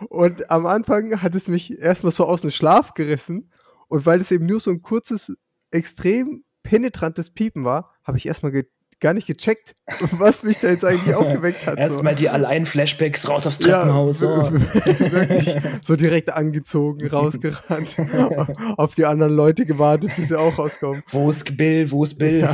[0.08, 3.50] Und am Anfang hat es mich erstmal so aus dem Schlaf gerissen.
[3.88, 5.32] Und weil es eben nur so ein kurzes,
[5.70, 8.66] extrem penetrantes Piepen war, habe ich erstmal ge
[9.00, 9.74] gar nicht gecheckt,
[10.12, 11.74] was mich da jetzt eigentlich aufgeweckt hat.
[11.74, 11.80] so.
[11.80, 14.22] Erstmal die Allein-Flashbacks raus aufs Ja, Treppenhaus.
[14.22, 14.52] oh.
[14.52, 17.96] wirklich so direkt angezogen, rausgerannt,
[18.76, 21.02] auf die anderen Leute gewartet, bis sie auch rauskommen.
[21.08, 21.90] Wo ist Bill?
[21.90, 22.48] Wo ist Bill?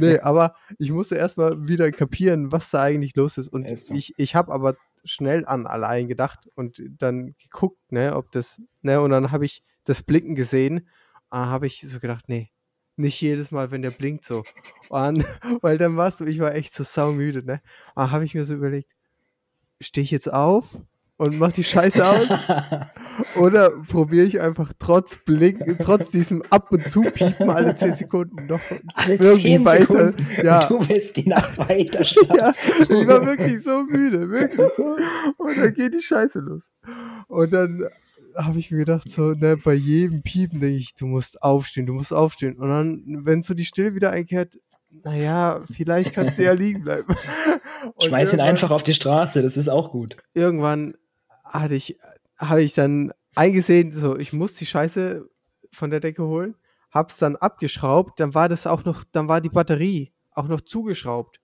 [0.00, 3.48] nee, aber ich musste erstmal wieder kapieren, was da eigentlich los ist.
[3.48, 3.94] Und Ist so.
[3.94, 9.00] ich, ich habe aber schnell an allein gedacht und dann geguckt, ne, ob das, ne,
[9.00, 10.88] und dann habe ich das Blinken gesehen,
[11.30, 12.50] ah, habe ich so gedacht, nee,
[12.98, 14.44] nicht jedes Mal, wenn der blinkt so.
[14.88, 15.24] Und,
[15.62, 17.60] weil dann warst du, ich war echt so saumüde, ne?
[17.94, 18.90] Ah, habe ich mir so überlegt,
[19.80, 20.78] stehe ich jetzt auf
[21.16, 22.28] und mach die Scheiße aus?
[23.36, 28.60] Oder probiere ich einfach trotz Blink, trotz diesem Ab- und Zu-Piepen alle 10 Sekunden noch
[28.94, 29.80] Alle irgendwie zehn weiter.
[29.80, 30.26] Sekunden.
[30.44, 30.64] Ja.
[30.66, 32.36] Du willst die Nacht weiter schlafen.
[32.36, 34.78] ja, ich war wirklich so müde, wirklich.
[35.36, 36.70] Und dann geht die Scheiße los.
[37.26, 37.88] Und dann
[38.38, 41.92] habe ich mir gedacht, so, ne, bei jedem Piepen denke ich, du musst aufstehen, du
[41.92, 42.56] musst aufstehen.
[42.56, 44.58] Und dann, wenn so die Stille wieder einkehrt,
[44.90, 47.14] naja, vielleicht kannst du ja liegen bleiben.
[47.94, 50.16] Und Schmeiß ihn einfach auf die Straße, das ist auch gut.
[50.34, 50.94] Irgendwann
[51.44, 51.98] hatte ich,
[52.38, 55.28] habe ich dann eingesehen, so, ich muss die Scheiße
[55.72, 56.54] von der Decke holen,
[56.90, 61.40] hab's dann abgeschraubt, dann war das auch noch, dann war die Batterie auch noch zugeschraubt.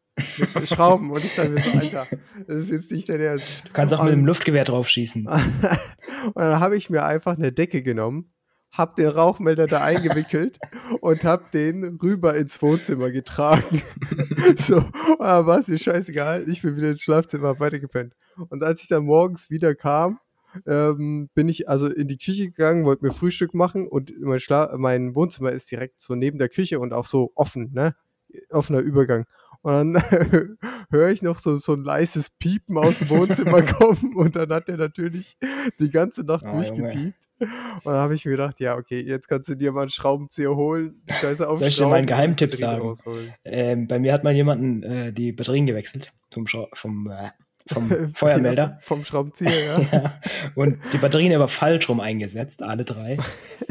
[0.54, 2.06] Mit Schrauben und ich mir so, Alter,
[2.46, 3.64] das ist jetzt nicht dein Ernst.
[3.66, 5.26] Du kannst auch mit Und- dem Luftgewehr drauf schießen.
[6.26, 8.32] Und dann habe ich mir einfach eine Decke genommen,
[8.72, 10.58] habe den Rauchmelder da eingewickelt
[11.00, 13.82] und habe den rüber ins Wohnzimmer getragen.
[14.56, 16.48] so, und dann war es mir scheißegal.
[16.48, 18.14] Ich bin wieder ins Schlafzimmer, hab weitergepennt.
[18.48, 20.18] Und als ich dann morgens wieder kam,
[20.66, 24.74] ähm, bin ich also in die Küche gegangen, wollte mir Frühstück machen und mein, Schla
[24.78, 27.94] mein Wohnzimmer ist direkt so neben der Küche und auch so offen, ne?
[28.50, 29.26] Offener Übergang.
[29.64, 30.02] Und dann
[30.90, 34.68] höre ich noch so, so ein leises Piepen aus dem Wohnzimmer kommen und dann hat
[34.68, 35.38] er natürlich
[35.80, 37.16] die ganze Nacht Ah, durchgepiept.
[37.40, 40.54] Und dann habe ich mir gedacht, ja, okay, jetzt kannst du dir mal einen Schraubenzieher
[40.54, 41.56] holen, Scheiße aufschrauben.
[41.56, 42.94] Soll ich dir mal einen Geheimtipp sagen?
[43.44, 47.30] Ähm, bei mir hat mal jemanden äh, die Batterien gewechselt vom, Schra vom, äh,
[47.66, 48.78] vom Feuermelder.
[48.82, 49.80] Vom Schraubenzieher, ja.
[49.92, 50.12] Ja,
[50.54, 53.18] und die Batterien aber falsch rum eingesetzt, alle drei.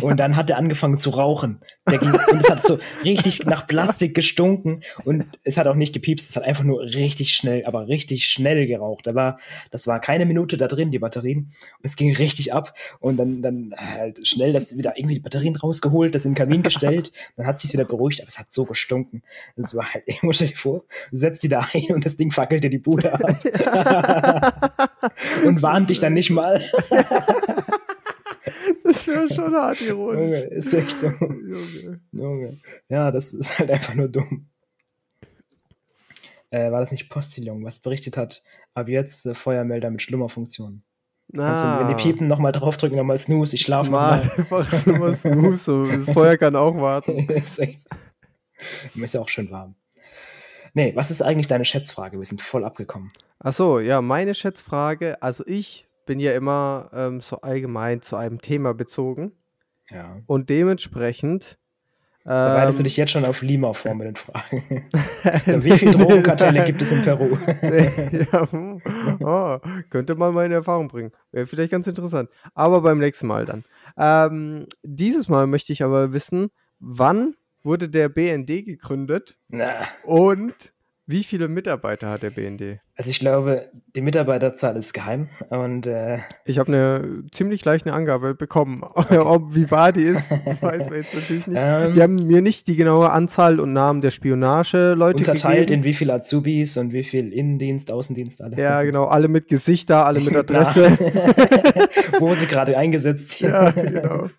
[0.02, 1.60] Und dann hat er angefangen zu rauchen.
[1.90, 5.94] Der ging, und es hat so richtig nach Plastik gestunken und es hat auch nicht
[5.94, 9.06] gepiepst, es hat einfach nur richtig schnell, aber richtig schnell geraucht.
[9.06, 9.38] Da war,
[9.72, 11.52] das war keine Minute da drin, die Batterien.
[11.78, 15.56] Und es ging richtig ab und dann, dann halt schnell das wieder irgendwie die Batterien
[15.56, 17.12] rausgeholt, das in den Kamin gestellt.
[17.36, 19.24] Dann hat sich wieder beruhigt, aber es hat so gestunken.
[19.56, 22.32] Das war halt, ich muss dir vor, du setzt die da ein und das Ding
[22.32, 23.40] fackelt dir die Bude ab.
[25.46, 26.62] und warnt dich dann nicht mal.
[28.84, 30.30] Das wäre schon hart ironisch.
[30.30, 31.08] Junge, ist echt so.
[31.08, 32.02] Junge.
[32.12, 32.58] Junge.
[32.90, 34.50] Ja, das ist halt einfach nur dumm.
[36.50, 38.44] Äh, war das nicht Postillon, was berichtet hat,
[38.74, 40.84] ab jetzt äh, Feuermelder mit Schlummerfunktion.
[41.36, 44.18] Kannst du, wenn die piepen, nochmal draufdrücken, nochmal Snooze, ich schlafe Ah.
[44.18, 44.38] Nochmal.
[44.38, 45.86] einfach was Snooze, so.
[45.88, 47.18] Das Feuer kann auch warten.
[47.30, 47.90] ist echt so.
[49.02, 49.76] Ist ja auch schön warm.
[50.74, 52.18] Nee, was ist eigentlich deine Schätzfrage?
[52.18, 53.12] Wir sind voll abgekommen.
[53.40, 58.74] Achso, ja, meine Schätzfrage, also ich bin ja immer ähm, so allgemein zu einem Thema
[58.74, 59.34] bezogen
[59.90, 60.18] Ja.
[60.26, 61.58] und dementsprechend
[62.26, 64.64] Bereitest du ähm, dich jetzt schon auf Lima vor mit den Fragen?
[65.46, 67.38] so, wie viele Drogenkartelle gibt es in Peru?
[68.32, 68.82] Ja, hm,
[69.20, 69.58] oh,
[69.90, 71.12] könnte man mal in Erfahrung bringen.
[71.34, 72.30] Wäre vielleicht ganz interessant.
[72.54, 73.66] Aber beim nächsten Mal dann.
[73.98, 79.74] Ähm, dieses Mal möchte ich aber wissen, wann wurde der BND gegründet Na,
[80.04, 80.74] und
[81.06, 82.80] wie viele Mitarbeiter hat der BND?
[82.96, 88.36] also ich glaube, die Mitarbeiterzahl ist geheim und äh, Ich habe eine ziemlich leichte Angabe
[88.36, 88.84] bekommen.
[88.94, 90.22] Ob, wie wahr die ist,
[90.62, 91.60] weiß man jetzt natürlich nicht.
[91.62, 91.94] Ähm.
[91.94, 95.80] die haben mir nicht die genaue Anzahl und Namen der Spionage-Leute unterteilt gegeben.
[95.80, 98.56] in wie viele Azubis und wie viel Innendienst, Außendienst, alle.
[98.56, 100.36] Ja, genau, alle mit Gesichter, alle mit.
[100.38, 100.92] Adresse.
[102.20, 104.30] Wo sie gerade eingesetzt ja, genau.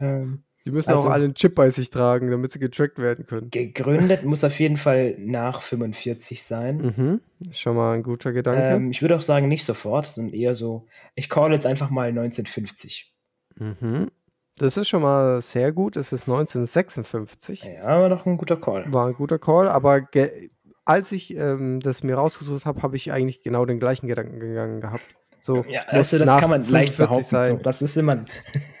[0.00, 3.26] ähm, Die müssen Also- auch alle einen Chip bei sich tragen, damit sie getrackt werden
[3.26, 3.50] können.
[3.50, 6.94] Gegründet muss auf jeden Fall nach 45 sein.
[6.96, 7.20] Mhm.
[7.52, 8.62] Schon mal ein guter Gedanke.
[8.62, 12.12] Ähm, ich würde auch sagen, nicht sofort, sondern eher so, ich call jetzt einfach mal
[12.12, 13.14] 1950.
[13.56, 14.08] Mhm.
[14.58, 15.96] Das ist schon mal sehr gut.
[15.96, 17.62] Es ist 1956.
[17.64, 18.84] Ja, aber doch ein guter Call.
[18.92, 20.06] War ein guter Call, aber
[20.84, 24.80] als ich ähm, das mir rausgesucht habe, habe ich eigentlich genau den gleichen Gedanken gegangen
[24.82, 25.04] gehabt.
[25.42, 27.58] So, Ja, also das kann man leicht 45 behaupten.
[27.58, 28.24] So, das ist immer.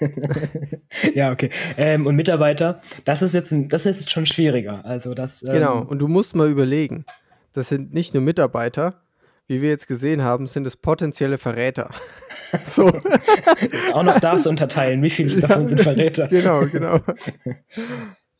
[1.14, 1.50] ja, okay.
[1.76, 4.84] Ähm, und Mitarbeiter, das ist jetzt ein, das ist jetzt schon schwieriger.
[4.84, 5.42] Also das.
[5.42, 7.04] Ähm, Genau, und du musst mal überlegen,
[7.52, 9.02] das sind nicht nur Mitarbeiter,
[9.46, 11.90] wie wir jetzt gesehen haben, sind es potenzielle Verräter.
[12.70, 12.86] so,
[13.92, 15.02] Auch noch das unterteilen.
[15.02, 16.28] Wie viele davon sind Verräter?
[16.28, 17.00] genau, genau.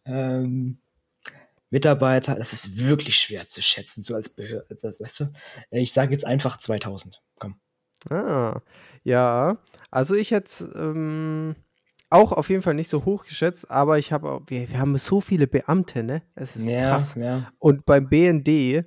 [0.05, 0.79] Ähm,
[1.71, 4.77] Mitarbeiter, das ist wirklich schwer zu schätzen, so als Behörde.
[4.83, 5.33] Weißt du?
[5.71, 7.23] Ich sage jetzt einfach 2000.
[7.39, 7.61] Komm.
[8.09, 8.61] Ah,
[9.03, 9.59] ja,
[9.91, 11.55] also ich hätte ähm,
[12.09, 15.21] auch auf jeden Fall nicht so hoch geschätzt, aber ich habe wir, wir haben so
[15.21, 16.23] viele Beamte, ne?
[16.35, 17.15] Es ist Ja, krass.
[17.17, 17.51] ja.
[17.59, 18.85] Und beim BND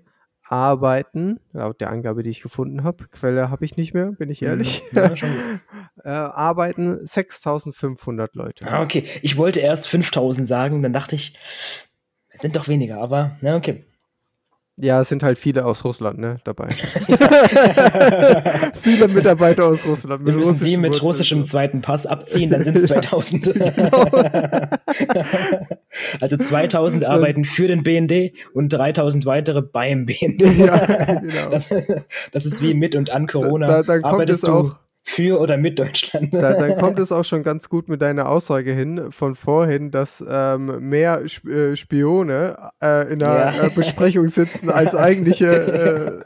[0.49, 4.41] arbeiten, laut der Angabe, die ich gefunden habe, Quelle habe ich nicht mehr, bin ich
[4.41, 4.97] ehrlich, Mhm.
[4.97, 5.41] Ja, schon gut.
[6.03, 8.65] äh, arbeiten 6500 Leute.
[8.67, 9.05] Ah, okay.
[9.21, 11.37] Ich wollte erst 5000 sagen, dann dachte ich,
[12.29, 13.85] es sind doch weniger, aber na, okay.
[14.79, 16.69] Ja, es sind halt viele aus Russland, ne, dabei.
[18.73, 20.25] viele Mitarbeiter aus Russland.
[20.25, 23.53] Wir müssen die mit russischem zweiten Pass abziehen, dann sind es 2000.
[26.19, 30.41] also 2000 arbeiten für den BND und 3000 weitere beim BND.
[30.57, 30.77] Ja,
[31.21, 31.49] genau.
[31.51, 31.73] Das,
[32.31, 33.67] das ist wie mit und an Corona.
[33.67, 36.33] Da- dann kommt Arbeitest es du auch- für oder mit Deutschland?
[36.33, 40.23] Da, dann kommt es auch schon ganz gut mit deiner Aussage hin von vorhin, dass
[40.27, 43.65] ähm, mehr äh, Spione äh, in einer Ja.
[43.67, 46.23] äh, Besprechung sitzen als eigentliche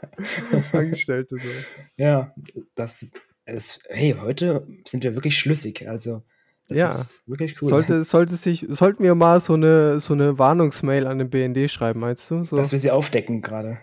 [0.72, 1.36] äh, Angestellte.
[1.36, 1.48] So.
[1.96, 2.34] Ja,
[2.74, 3.10] das
[3.46, 5.88] ist, hey, heute sind wir wirklich schlüssig.
[5.88, 6.22] Also
[6.68, 6.86] Das Ja.
[6.86, 7.70] ist wirklich cool.
[7.70, 12.00] Sollte, sollte sich, sollten wir mal so eine, so eine Warnungsmail an den BND schreiben,
[12.00, 12.44] meinst du?
[12.44, 13.78] So, Dass wir sie aufdecken gerade.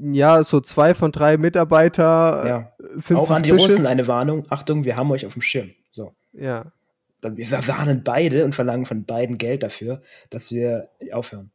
[0.00, 2.72] Ja, so zwei von drei Mitarbeiter Ja.
[2.96, 3.50] sind Auch an die.
[3.50, 4.44] Russen eine Warnung.
[4.50, 5.70] Achtung, wir haben euch auf dem Schirm.
[5.92, 6.14] So.
[6.32, 6.72] Ja.
[7.20, 11.50] Dann, wir warnen beide und verlangen von beiden Geld dafür, dass wir aufhören.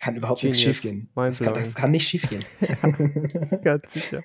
[0.00, 0.76] Kann überhaupt nichts Genius.
[0.76, 1.10] schiefgehen.
[1.14, 2.42] Mein Das kann, das kann nicht schiefgehen.
[3.62, 4.22] Ganz sicher.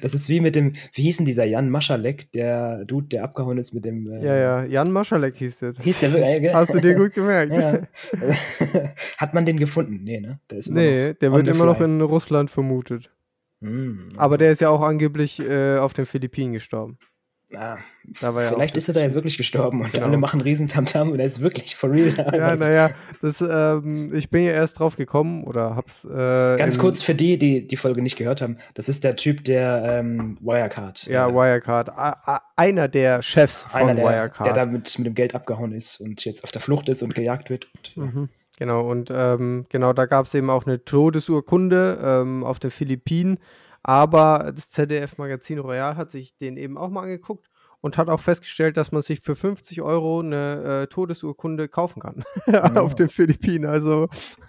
[0.00, 3.58] Das ist wie mit dem, wie hieß denn dieser Jan Maschalek, der Dude, der abgehauen
[3.58, 4.06] ist mit dem.
[4.10, 4.64] äh, Ja, ja.
[4.64, 5.72] Jan Maschalek hieß der.
[5.80, 6.50] Hieß der wirklich?
[6.50, 6.54] äh?
[6.54, 7.52] Hast du dir gut gemerkt?
[7.52, 7.80] ja.
[9.18, 10.00] Hat man den gefunden?
[10.04, 10.38] Nee, ne?
[10.48, 13.10] Der ist immer Nee, der wird immer noch in Russland vermutet.
[13.62, 14.08] Hm.
[14.16, 16.98] Aber der ist ja auch angeblich äh, auf den Philippinen gestorben.
[17.54, 17.78] Ah,
[18.20, 20.06] ja vielleicht ist er da ja wirklich gestorben und Genau.
[20.06, 22.14] alle machen riesen Tamtam und er ist wirklich for real.
[22.32, 22.90] Ja, naja,
[23.22, 26.04] das, ähm, ich bin ja erst drauf gekommen oder hab's.
[26.04, 29.44] Äh, Ganz kurz für die, die die Folge nicht gehört haben, das ist der Typ,
[29.44, 31.06] der ähm, Wirecard.
[31.06, 31.90] Ja, äh, Wirecard.
[31.90, 34.46] A- einer der Chefs von einer, der, Wirecard.
[34.46, 37.50] der da mit, dem Geld abgehauen ist und jetzt auf der Flucht ist und gejagt
[37.50, 37.68] wird.
[37.96, 37.96] Und.
[38.14, 38.28] Mhm.
[38.58, 43.38] Genau, und ähm, genau, da gab es eben auch eine Todesurkunde ähm, auf den Philippinen.
[43.82, 47.48] Aber das ZDF-Magazin Royal hat sich den eben auch mal angeguckt
[47.80, 52.24] und hat auch festgestellt, dass man sich für 50 Euro eine äh, Todesurkunde kaufen kann
[52.76, 53.66] auf den Philippinen.
[53.66, 54.08] Also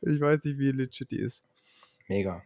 [0.00, 1.42] ich weiß nicht, wie legit die ist.
[2.08, 2.42] Mega.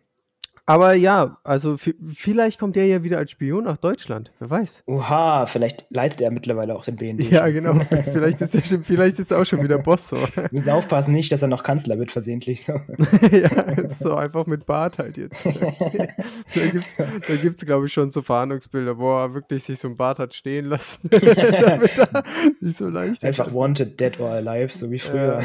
[0.66, 4.32] Aber ja, also vi- vielleicht kommt der ja wieder als Spion nach Deutschland.
[4.38, 4.82] Wer weiß.
[4.86, 7.30] Oha, vielleicht leitet er mittlerweile auch den BND.
[7.30, 7.78] Ja, genau.
[8.04, 10.16] vielleicht, ist er schon, vielleicht ist er auch schon wieder Boss so.
[10.16, 12.64] Wir müssen aufpassen, nicht, dass er noch Kanzler wird versehentlich.
[12.64, 12.72] So.
[13.30, 15.44] ja, so einfach mit Bart halt jetzt.
[16.54, 19.98] da gibt's, da gibt's glaube ich, schon so Fahndungsbilder, wo er wirklich sich so ein
[19.98, 21.10] Bart hat stehen lassen.
[21.10, 22.22] damit er
[22.60, 25.40] nicht so leicht Einfach wanted, dead or alive, so wie früher.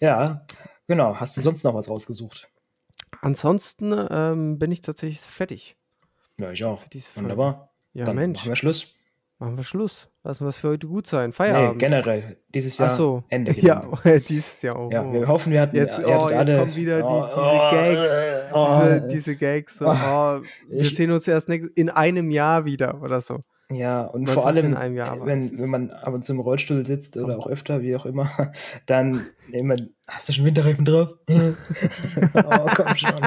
[0.00, 0.42] ja,
[0.86, 1.16] genau.
[1.18, 2.48] Hast du sonst noch was rausgesucht?
[3.26, 5.76] Ansonsten ähm, bin ich tatsächlich fertig.
[6.40, 6.82] Ja, ich auch.
[7.14, 7.70] Wunderbar.
[7.92, 8.94] Ja, Dann Mensch, machen wir Schluss.
[9.38, 10.08] machen wir Schluss.
[10.22, 11.30] Lassen wir es für heute gut sein.
[11.30, 11.78] Nee, Feierabend.
[11.80, 12.36] generell.
[12.54, 13.24] Dieses Jahr Ach so.
[13.28, 13.52] Ende.
[13.60, 14.20] Ja, Gelände.
[14.28, 14.92] dieses Jahr auch.
[14.92, 17.70] Ja, wir hoffen, wir hatten Jetzt- oh, jetzt alle, kommen wieder die- Oh, diese oh,
[17.72, 18.52] Gags.
[18.52, 19.90] oh, diese, diese Gags, so, Oh.
[19.90, 23.40] oh, wir Ich- sehen uns erst in einem Jahr wieder oder so.
[23.70, 26.38] Ja, und vor allem, in einem Jahr, aber wenn, wenn man ab und zu im
[26.38, 28.30] Rollstuhl sitzt oder auch öfter, wie auch immer,
[28.86, 29.74] dann immer,
[30.06, 31.14] hast du schon Winterreifen drauf?
[31.28, 33.20] oh, komm schon.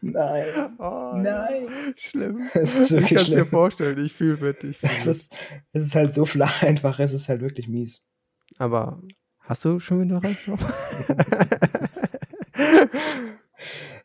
[0.00, 0.46] Nein.
[0.78, 1.66] Oh, Nein.
[1.96, 2.48] Schlimm.
[2.54, 4.64] Es ist Ich wirklich kann es mir vorstellen, ich fühle mit.
[4.64, 5.36] Ich fühl Es ist,
[5.72, 8.02] es ist halt so flach einfach, es ist halt wirklich mies.
[8.58, 9.02] Aber
[9.40, 10.64] hast du schon wieder rein drauf?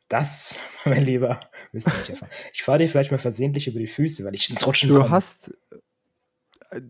[0.10, 1.40] Das, mein Lieber,
[1.72, 2.30] müsst ihr nicht erfahren.
[2.54, 5.10] Ich fahre dir vielleicht mal versehentlich über die Füße, weil ich ins Rutschen Du komme.
[5.10, 5.52] hast.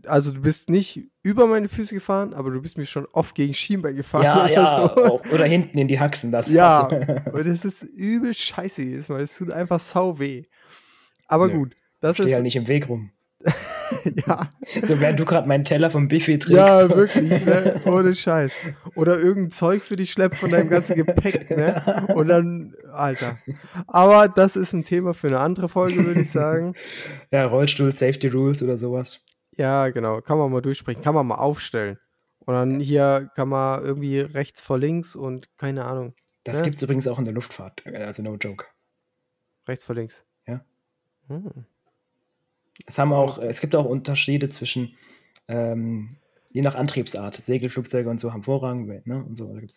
[0.05, 3.53] Also du bist nicht über meine Füße gefahren, aber du bist mir schon oft gegen
[3.53, 4.24] Schienbein gefahren.
[4.24, 5.03] ja, oder ja, so.
[5.05, 6.51] auch- oder hinten in die Haxen, das.
[6.51, 6.82] Ja,
[7.32, 9.22] und das ist übel scheiße jedes Mal.
[9.22, 10.43] Es tut einfach sau weh.
[11.28, 11.53] Aber Nö.
[11.59, 12.34] gut, das Steh ist.
[12.34, 13.11] halt nicht im Weg rum.
[14.27, 14.49] ja,
[14.83, 16.49] So, während du gerade meinen Teller vom Buffet trägst.
[16.57, 17.81] ja, wirklich, ne?
[17.85, 18.51] Ohne Scheiß.
[18.95, 22.07] Oder irgendein Zeug für dich schleppt von deinem ganzen Gepäck, ne?
[22.15, 23.37] Und dann, Alter.
[23.87, 26.73] Aber das ist ein Thema für eine andere Folge, würde ich sagen.
[27.31, 29.23] Ja, Rollstuhl, Safety Rules oder sowas.
[29.55, 30.19] Ja, genau.
[30.21, 31.01] Kann man mal durchsprechen.
[31.03, 31.97] Kann man mal aufstellen.
[32.39, 36.13] Und dann hier kann man irgendwie rechts vor links und keine Ahnung.
[36.43, 36.65] Das Ja.
[36.65, 38.65] gibt's übrigens auch in der Luftfahrt, also no joke.
[39.67, 40.23] Rechts vor links.
[40.47, 40.61] Ja.
[41.27, 41.65] Hm.
[42.86, 44.95] Es haben auch, es gibt auch Unterschiede zwischen,
[45.47, 46.17] ähm,
[46.51, 49.67] je nach Antriebsart, Segelflugzeuge und so haben Vorrang, ne, und so, äh,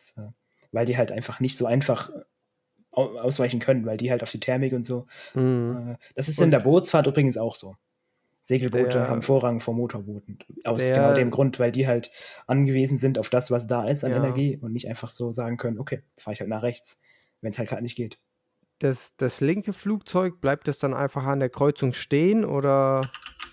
[0.73, 2.11] weil die halt einfach nicht so einfach
[2.91, 5.07] au- ausweichen können, weil die halt auf die Thermik und so.
[5.35, 5.93] Mhm.
[5.93, 7.77] Äh, das ist Und- in der Bootsfahrt übrigens auch so.
[8.45, 10.39] Segelboote Der- haben Vorrang vor Motorbooten.
[10.65, 12.11] Aus Der- genau dem Grund, weil die halt
[12.49, 14.17] angewiesen sind auf das, was da ist an Ja.
[14.17, 17.01] Energie und nicht einfach so sagen können, okay, fahre ich halt nach rechts,
[17.41, 18.19] wenn es halt gerade nicht geht.
[18.83, 23.09] Das, das linke Flugzeug, bleibt das dann einfach an der Kreuzung stehen oder.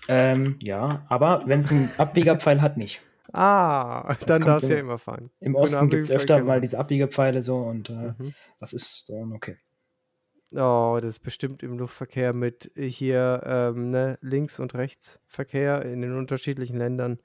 [0.08, 3.00] Ähm, ja, aber wenn es einen Abbiegerpfeil hat, nicht.
[3.32, 4.98] Ah, dann kommt darfst du ja immer.
[4.98, 5.30] fahren.
[5.38, 6.48] Im Osten gibt es öfter genau.
[6.48, 8.34] mal diese Abbiegerpfeile so und äh, Mhm.
[8.58, 9.56] das ist dann okay.
[10.52, 16.16] Oh, das ist bestimmt im Luftverkehr mit hier ähm, ne, Links- und Rechtsverkehr in den
[16.16, 17.20] unterschiedlichen Ländern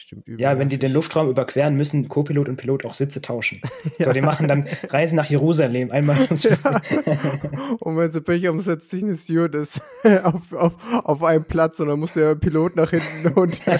[0.00, 0.40] bestimmt übel.
[0.40, 0.90] Ja, wenn die den.
[0.90, 3.60] Luftraum überqueren, müssen Co-Pilot und Pilot auch Sitze tauschen.
[3.98, 6.16] So, die machen dann Reisen nach Jerusalem einmal.
[7.80, 9.80] Und wenn sie Pech haben, setzt sich eine Stewardess
[10.22, 10.74] auf, auf,
[11.04, 13.76] auf einen Platz und dann muss der Pilot nach hinten und ja.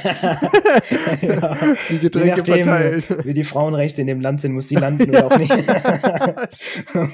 [1.89, 3.05] die Getränke nachdem, verteilen.
[3.25, 5.53] wie die Frauenrechte in dem Land sind, muss sie landen oder auch nicht.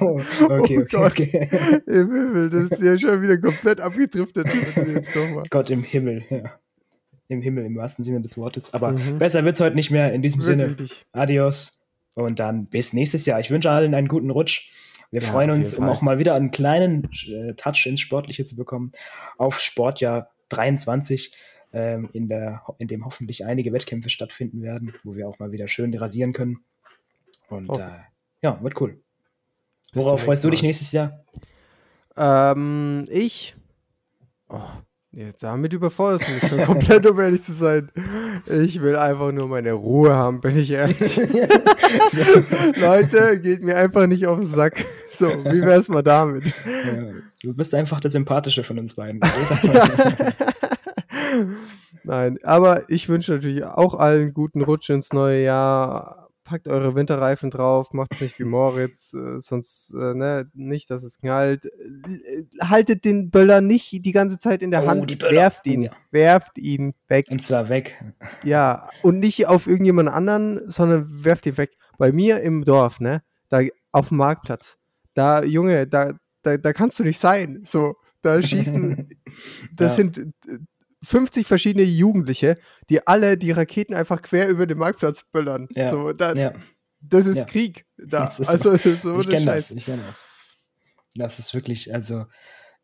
[0.01, 1.49] oh, okay, oh okay, Gott, okay.
[1.87, 4.49] im Himmel, das ist ja schon wieder komplett abgedriftet.
[5.51, 6.59] Gott im Himmel, ja.
[7.29, 8.73] Im Himmel, im wahrsten Sinne des Wortes.
[8.75, 9.19] Aber Mhm.
[9.19, 10.13] besser wird's heute nicht mehr.
[10.13, 11.07] In diesem Sinne, Wirklich nicht.
[11.13, 11.81] adios.
[12.15, 13.41] Und dann bis nächstes Jahr.
[13.41, 14.71] Ich wünsche allen einen guten Rutsch.
[15.11, 18.57] Wir Ja, freuen uns, um auch mal wieder einen kleinen äh, Touch ins Sportliche zu
[18.57, 18.93] bekommen,
[19.39, 21.33] auf Sportjahr 23.
[21.73, 25.69] ähm, in, der, in dem hoffentlich einige Wettkämpfe stattfinden werden, wo wir auch mal wieder
[25.69, 26.61] schön rasieren können.
[27.51, 27.79] Und Oh.
[27.79, 27.91] äh,
[28.43, 28.99] ja, wird cool.
[29.93, 31.23] Worauf freust du dich nächstes Jahr?
[32.17, 33.55] Ähm, ich.
[34.49, 34.61] Oh,
[35.13, 37.91] nee, damit überforderst du mich schon komplett, um ehrlich zu sein.
[38.47, 41.17] Ich will einfach nur meine Ruhe haben, bin ich ehrlich.
[42.81, 44.85] Leute, geht mir einfach nicht auf den Sack.
[45.11, 46.47] So, wie wär's mal damit?
[46.67, 49.21] Ja, du bist einfach der Sympathische von uns beiden.
[49.23, 50.33] Einfach-
[52.05, 56.26] Nein, aber ich wünsche natürlich auch allen guten Rutsch ins neue Jahr.
[56.47, 61.19] Packt eure Winterreifen drauf, macht's nicht wie Moritz, äh, sonst äh, ne, nicht, dass es
[61.19, 61.65] knallt.
[61.67, 65.83] Äh, Haltet den Böller nicht die ganze Zeit in der Oh, Hand, werft Oh, ihn,
[65.83, 65.91] ja.
[66.13, 67.27] werft ihn weg.
[67.31, 68.01] Und zwar weg.
[68.45, 71.73] Ja, und nicht auf irgendjemand anderen, sondern werft ihn weg.
[71.99, 74.77] Bei mir im Dorf, ne, da auf dem Marktplatz,
[75.15, 77.63] da, Junge, da, da, da kannst du nicht sein.
[77.65, 79.09] So, da schießen,
[79.75, 79.97] das Ja.
[79.97, 80.33] sind
[81.03, 82.57] 50 verschiedene Jugendliche,
[82.89, 85.69] die alle die Raketen einfach quer über den Marktplatz böllern.
[85.73, 86.55] Ja, So, da, Ja,
[87.01, 87.45] das ist ja.
[87.45, 87.87] Krieg.
[87.97, 88.27] Da.
[88.27, 89.71] Das ist also, so ich kenne das.
[89.71, 90.25] Ich kenne das.
[91.15, 92.27] Das ist wirklich, also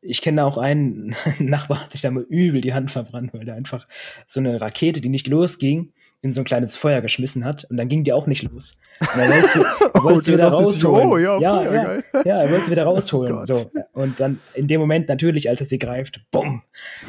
[0.03, 3.55] ich kenne auch einen Nachbar, hat sich da mal übel die Hand verbrannt, weil der
[3.55, 3.87] einfach
[4.27, 5.93] so eine Rakete, die nicht losging,
[6.25, 8.79] in so ein kleines Feuer geschmissen hat und dann ging die auch nicht los.
[9.01, 11.09] Und dann wollte sie, er wollte sie der wieder rausholen.
[11.09, 12.05] oh, ja, ja, Feuer, ja, geil.
[12.25, 13.33] ja, er wollte sie wieder rausholen.
[13.35, 13.47] Gott.
[13.47, 13.71] so.
[13.93, 16.63] Und dann in dem Moment natürlich, als er sie greift, bumm,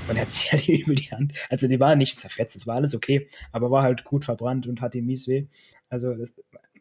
[0.09, 1.33] und er hat sich ja übel die Hand.
[1.49, 4.81] Also die war nicht zerfetzt, es war alles okay, aber war halt gut verbrannt und
[4.81, 5.45] hatte mies weh.
[5.89, 6.33] Also das,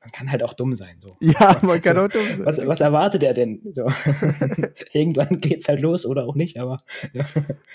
[0.03, 0.97] man kann halt auch dumm sein.
[0.99, 1.17] So.
[1.21, 2.45] Ja, man kann So, auch dumm sein.
[2.45, 3.61] Was, was erwartet er denn?
[3.73, 3.87] So.
[4.93, 6.83] Irgendwann geht's halt los oder auch nicht, aber
[7.13, 7.25] ja.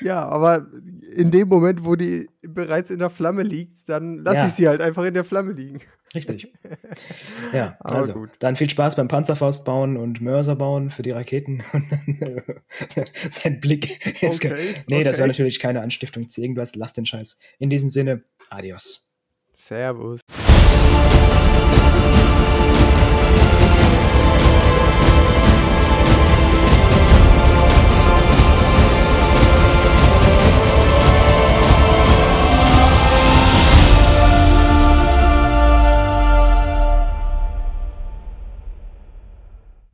[0.01, 0.67] Ja, aber
[1.15, 4.47] in dem Moment, wo die bereits in der Flamme liegt, dann lasse Ja.
[4.47, 5.79] ich sie halt einfach in der Flamme liegen.
[6.15, 6.53] richtig.
[7.53, 8.29] Ja, also gut.
[8.39, 11.63] dann viel Spaß beim Panzerfaust bauen und Mörser bauen für die Raketen.
[13.29, 15.31] Sein Blick ist Okay, Nee, das war okay.
[15.31, 16.75] natürlich keine Anstiftung zu irgendwas.
[16.75, 17.37] Lass den Scheiß.
[17.59, 19.05] In diesem Sinne, adios.
[19.55, 20.21] Servus.